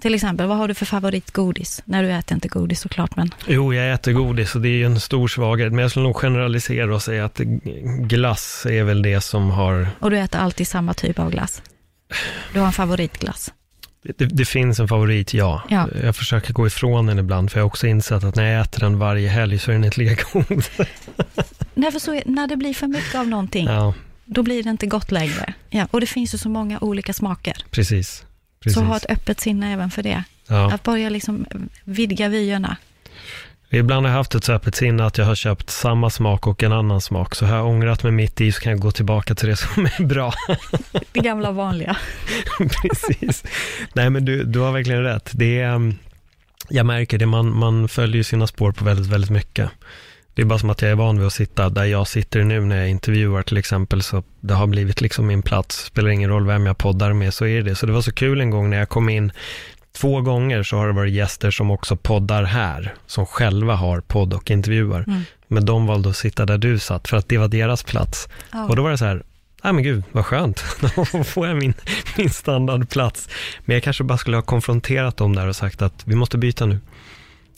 [0.00, 1.82] Till exempel, vad har du för favoritgodis?
[1.84, 4.84] När du äter inte godis såklart, men Jo, jag äter godis och det är ju
[4.86, 7.38] en stor svaghet, men jag skulle nog generalisera och säga att
[7.98, 9.88] glass är väl det som har...
[9.98, 11.62] och du äter alltid samma typ av glass.
[12.52, 13.52] Du har en favoritglass.
[14.16, 15.62] Det, det finns en favorit, ja.
[15.68, 15.88] Ja.
[16.02, 18.80] Jag försöker gå ifrån den ibland, för jag har också insett att när jag äter
[18.80, 20.64] den varje helg så är den inte lika god.
[21.74, 23.94] Nej, för så är, när det blir för mycket av någonting, Ja,
[24.26, 25.54] då blir det inte gott längre.
[25.70, 27.56] Ja, och det finns ju så många olika smaker.
[27.70, 28.24] precis.
[28.60, 28.78] precis.
[28.78, 30.24] Så ha ett öppet sinne även för det.
[30.46, 30.74] ja.
[30.74, 31.46] Att börja liksom
[31.84, 32.76] vidga vyerna.
[33.70, 36.62] Ibland har jag haft ett så öppet sinne att jag har köpt samma smak och
[36.62, 39.34] en annan smak, så har jag ångrat mig mitt i så kan jag gå tillbaka
[39.34, 40.32] till det som är bra.
[41.12, 41.96] Det gamla vanliga.
[42.82, 43.44] Precis.
[43.94, 45.30] Nej, men du, du har verkligen rätt.
[45.32, 45.98] Det är, um,
[46.68, 49.70] jag märker det, man, man följer sina spår på väldigt, väldigt mycket.
[50.36, 52.60] Det är bara som att jag är van vid att sitta där jag sitter nu
[52.60, 55.84] när jag intervjuar till exempel, så det har blivit liksom min plats.
[55.84, 57.74] Spelar ingen roll vem jag poddar med, så är det.
[57.74, 59.32] Så det var så kul en gång när jag kom in,
[59.92, 64.34] två gånger så har det varit gäster som också poddar här, som själva har podd
[64.34, 65.04] och intervjuar.
[65.06, 65.22] Mm.
[65.48, 68.28] Men de valde att sitta där du satt, för att det var deras plats.
[68.52, 68.66] Ja.
[68.68, 69.22] Och då var det så här,
[69.62, 70.64] nej men gud, vad skönt,
[70.96, 71.74] då får jag min,
[72.16, 73.28] min standardplats.
[73.64, 76.66] Men jag kanske bara skulle ha konfronterat dem där och sagt att vi måste byta
[76.66, 76.78] nu.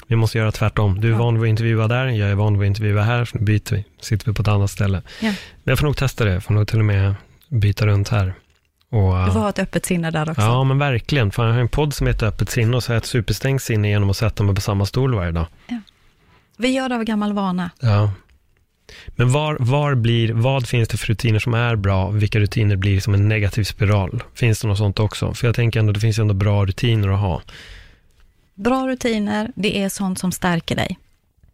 [0.09, 1.01] Vi måste göra tvärtom.
[1.01, 1.19] Du är Ja.
[1.19, 3.75] van vid att intervjua där, jag är van vid att intervjua här, så nu byter
[3.75, 3.85] vi.
[4.01, 5.03] Sitter vi på ett annat ställe.
[5.21, 5.29] Ja.
[5.65, 7.15] Men jag får nog testa det, jag får nog till och med
[7.49, 8.35] byta runt här.
[8.91, 10.43] Och, Du får ha ett öppet sinne där också.
[10.43, 11.31] Ja, men verkligen.
[11.31, 13.63] Fan, jag har en podd som heter Öppet sinne och så har jag ett superstängt
[13.63, 15.47] sinne genom att sätta mig på samma stol varje dag.
[16.59, 17.71] Vi gör det av gammal vana.
[17.81, 18.13] Ja.
[19.09, 22.11] Men var, var blir, vad finns det för rutiner som är bra?
[22.11, 24.23] Vilka rutiner blir som en negativ spiral?
[24.35, 25.35] Finns det något sånt också?
[25.35, 27.43] För jag tänker ändå, det finns ändå bra rutiner att ha.
[28.59, 30.99] Bra rutiner, det är sånt som stärker dig.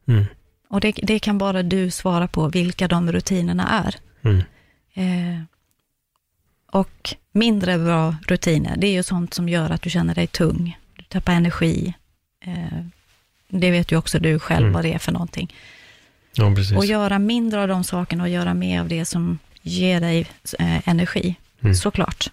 [0.07, 0.25] Mm.
[0.69, 3.97] Och det, det kan bara du svara på, vilka de rutinerna är.
[4.31, 4.43] Mm.
[4.95, 5.43] Eh,
[6.71, 10.79] och mindre bra rutiner, det är ju sånt som gör att du känner dig tung.
[10.97, 11.95] Du tappar energi.
[12.41, 12.85] Eh,
[13.49, 14.73] det vet ju också du själv Mm.
[14.73, 15.55] vad det är för någonting.
[16.33, 16.77] Ja, precis.
[16.77, 20.27] Och göra mindre av de sakerna och göra mer av det som ger dig
[20.59, 21.75] eh, energi, Mm.
[21.75, 22.31] såklart.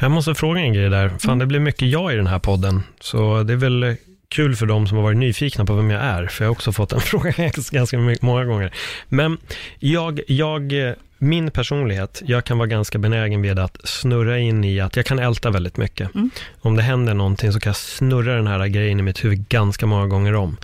[0.00, 1.08] Jag måste fråga en grej där.
[1.08, 1.38] Fan, Mm.
[1.38, 2.82] det blir mycket jag i den här podden.
[3.00, 3.96] Så det är väl
[4.28, 6.26] kul för de som har varit nyfikna på vem jag är.
[6.26, 7.32] För jag har också fått den frågan
[7.70, 8.74] ganska många gånger.
[9.08, 9.38] Men
[9.78, 10.72] jag, jag,
[11.18, 15.18] min personlighet, jag kan vara ganska benägen vid att snurra in i att jag kan
[15.18, 16.14] älta väldigt mycket.
[16.14, 16.30] Mm.
[16.60, 19.86] Om det händer någonting så kan jag snurra den här grejen i mitt huvud ganska
[19.86, 20.56] många gånger om.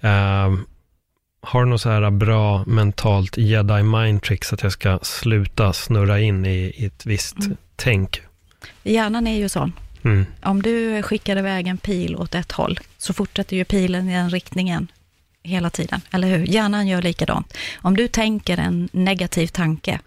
[0.00, 0.64] Ehm,
[1.42, 6.20] har du något så här bra mentalt jedi mind tricks att jag ska sluta snurra
[6.20, 7.56] in i, i ett visst Mm.
[7.76, 8.20] tänk?
[8.82, 9.72] Hjärnan är ju sån.
[10.04, 10.26] Mm.
[10.42, 14.30] Om du skickar iväg en pil åt ett håll, så fortsätter ju pilen i den
[14.30, 14.88] riktningen
[15.42, 16.46] hela tiden, eller hur?
[16.46, 17.56] Hjärnan gör likadant.
[17.76, 20.00] Om du tänker en negativ tanke,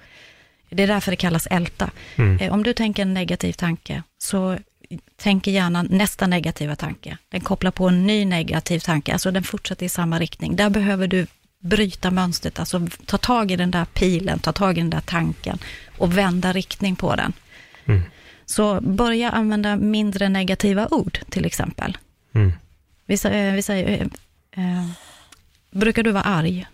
[0.70, 1.92] det är därför det kallas älta.
[2.16, 2.40] Mm.
[2.40, 4.58] Eh, Om du tänker en negativ tanke, så
[5.16, 7.18] tänker hjärnan nästa negativa tanke.
[7.30, 10.56] Den kopplar på en ny negativ tanke, alltså den fortsätter i samma riktning.
[10.56, 11.28] Där behöver du
[11.60, 15.60] bryta mönstret, alltså ta tag i den där pilen, ta tag i den där tanken
[15.98, 17.34] och vända riktning på den.
[17.86, 18.02] Mm.
[18.46, 21.98] Så börja använda mindre negativa ord, till exempel.
[22.36, 22.52] Mm.
[23.06, 24.02] Vi, sä- vi säger,
[24.56, 24.86] eh, eh,
[25.72, 26.66] brukar du vara arg?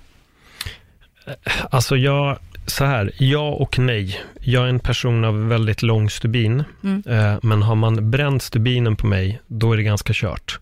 [1.72, 4.22] Alltså jag, så här, ja och nej.
[4.39, 7.03] Jag är en person av väldigt lång stubin, Mm.
[7.07, 10.59] eh, men har man bränt stubinen på mig, då är det ganska kört.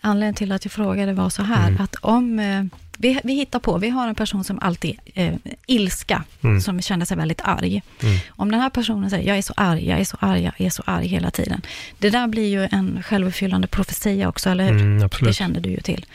[0.00, 1.80] Anledningen till att jag frågade var så här, Mm.
[1.84, 2.64] att om, eh,
[2.98, 5.34] vi, vi hittar på, vi har en person som alltid, eh,
[5.66, 6.60] ilska, Mm.
[6.60, 7.82] som känner sig väldigt arg.
[8.02, 8.18] Mm.
[8.30, 10.70] Om den här personen säger, jag är så arg, jag är så arg, jag är
[10.70, 11.60] så arg hela tiden.
[11.98, 14.80] Det där blir ju en självuppfyllande profetia också, eller hur?
[14.80, 16.06] Mm, Det känner du ju till.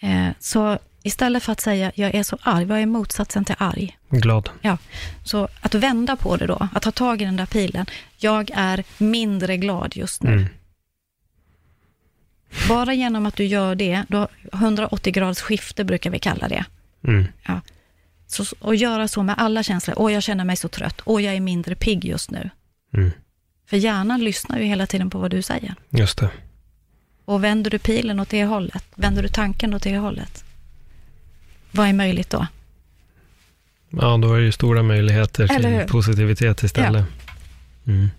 [0.00, 3.96] Eh, så istället för att säga, jag är så arg, vad är motsatsen till arg?
[4.10, 4.50] Glad.
[5.24, 7.86] Så att vända på det då, att ta tag i den där pilen.
[8.18, 10.46] Jag är mindre glad just nu.
[12.68, 16.64] Bara genom att du gör det, då 180 graders skifte brukar vi kalla det.
[17.04, 17.24] Mm.
[18.26, 19.94] Så, och göra så med alla känslor.
[19.98, 21.00] Åh, jag känner mig så trött.
[21.04, 22.50] Åh, jag är mindre pigg just nu.
[22.94, 23.10] Mm.
[23.66, 25.74] För hjärnan lyssnar ju hela tiden på vad du säger.
[25.90, 26.30] Just det.
[27.24, 30.44] Och vänder du pilen åt det hållet, vänder du tanken åt det hållet,
[31.70, 32.46] vad är möjligt då?
[33.90, 37.06] Ja, då är det ju stora möjligheter till positivitet istället.
[37.90, 38.10] Mm.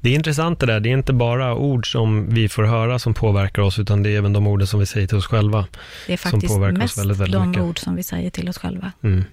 [0.00, 0.80] Det är intressant det där.
[0.80, 4.18] Det är inte bara ord som vi får höra som påverkar oss, utan det är
[4.18, 5.66] även de orden som vi säger till oss själva.
[6.06, 7.62] Det är Som faktiskt påverkar oss mest väldigt, väldigt de mycket.
[7.62, 8.92] ord som vi säger till oss själva.
[9.02, 9.24] Mm.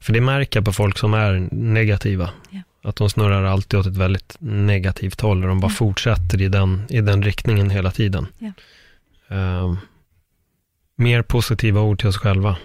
[0.00, 2.30] För det märker jag på folk som är negativa.
[2.50, 2.60] Ja.
[2.82, 5.76] Att de snurrar alltid åt ett väldigt negativt håll och de bara Mm.
[5.76, 8.26] fortsätter i den, i den riktningen hela tiden.
[8.38, 8.52] Ja.
[9.36, 9.74] Eh,
[10.96, 12.56] mer positiva ord till oss själva,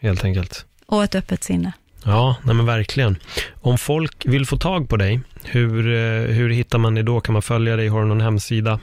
[0.00, 0.66] helt enkelt.
[0.86, 1.72] Och ett öppet sinne.
[2.04, 3.16] Ja, nej men verkligen.
[3.60, 7.20] Om folk vill få tag på dig, hur, eh, hur hittar man dig då?
[7.20, 7.88] Kan man följa dig?
[7.88, 8.80] Har du någon hemsida?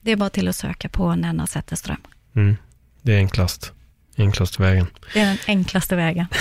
[0.00, 1.96] Det är bara till att söka på Nenna Zetterström.
[2.36, 2.56] Mm,
[3.02, 3.72] det är enklast.
[4.16, 4.86] Enklast vägen.
[5.14, 6.26] Det är den enklaste vägen.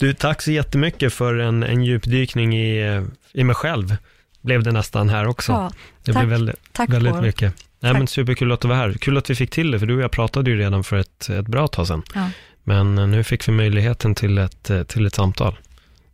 [0.00, 3.02] Du, tack så jättemycket för en, en djupdykning i,
[3.32, 3.96] i mig själv.
[4.40, 5.52] Blev det nästan här också.
[5.52, 5.70] Ja,
[6.04, 6.22] det tack.
[6.22, 7.54] blev väldigt, tack väldigt mycket.
[7.80, 7.98] Nej, Tack.
[7.98, 8.92] men superkul att du var här.
[8.92, 11.28] Kul att vi fick till det, för du och jag pratade ju redan för ett,
[11.28, 12.02] ett bra tag sedan.
[12.14, 12.30] Ja.
[12.64, 15.58] Men eh, nu fick vi möjligheten till ett, eh, till ett samtal.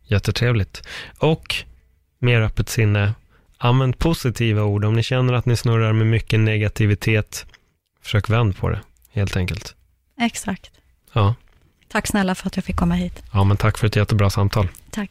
[0.03, 0.87] Jättetrevligt.
[1.17, 1.55] Och
[2.19, 3.13] mer öppet sinne.
[3.57, 4.85] Använd positiva ord.
[4.85, 7.45] Om ni känner att ni snurrar med mycket negativitet,
[8.01, 8.81] försök vänd på det,
[9.11, 9.75] helt enkelt.
[10.21, 10.71] Exakt.
[11.13, 11.35] Ja,
[11.91, 13.23] Tack snälla för att jag fick komma hit.
[13.33, 14.67] ja men tack för ett jättebra samtal.
[14.91, 15.09] Tack.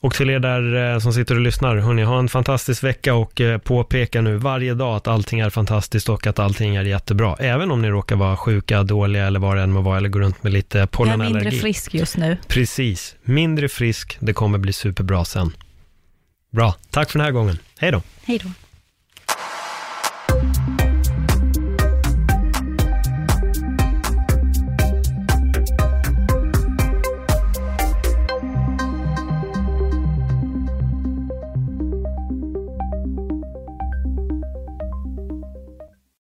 [0.00, 3.40] Och till er där eh, som sitter och lyssnar, hörni, ha en fantastisk vecka och
[3.40, 7.36] eh, påpeka nu varje dag att allting är fantastiskt och att allting är jättebra.
[7.38, 10.20] Även om ni råkar vara sjuka, dåliga eller vad det än må vara, eller går
[10.20, 11.34] runt med lite Jag är pollenallergi.
[11.34, 12.36] mindre frisk just nu.
[12.48, 15.52] Precis, mindre frisk, det kommer bli superbra sen.
[16.52, 17.58] Bra, tack för den här gången.
[17.78, 18.02] Hej då.
[18.24, 18.50] Hej då.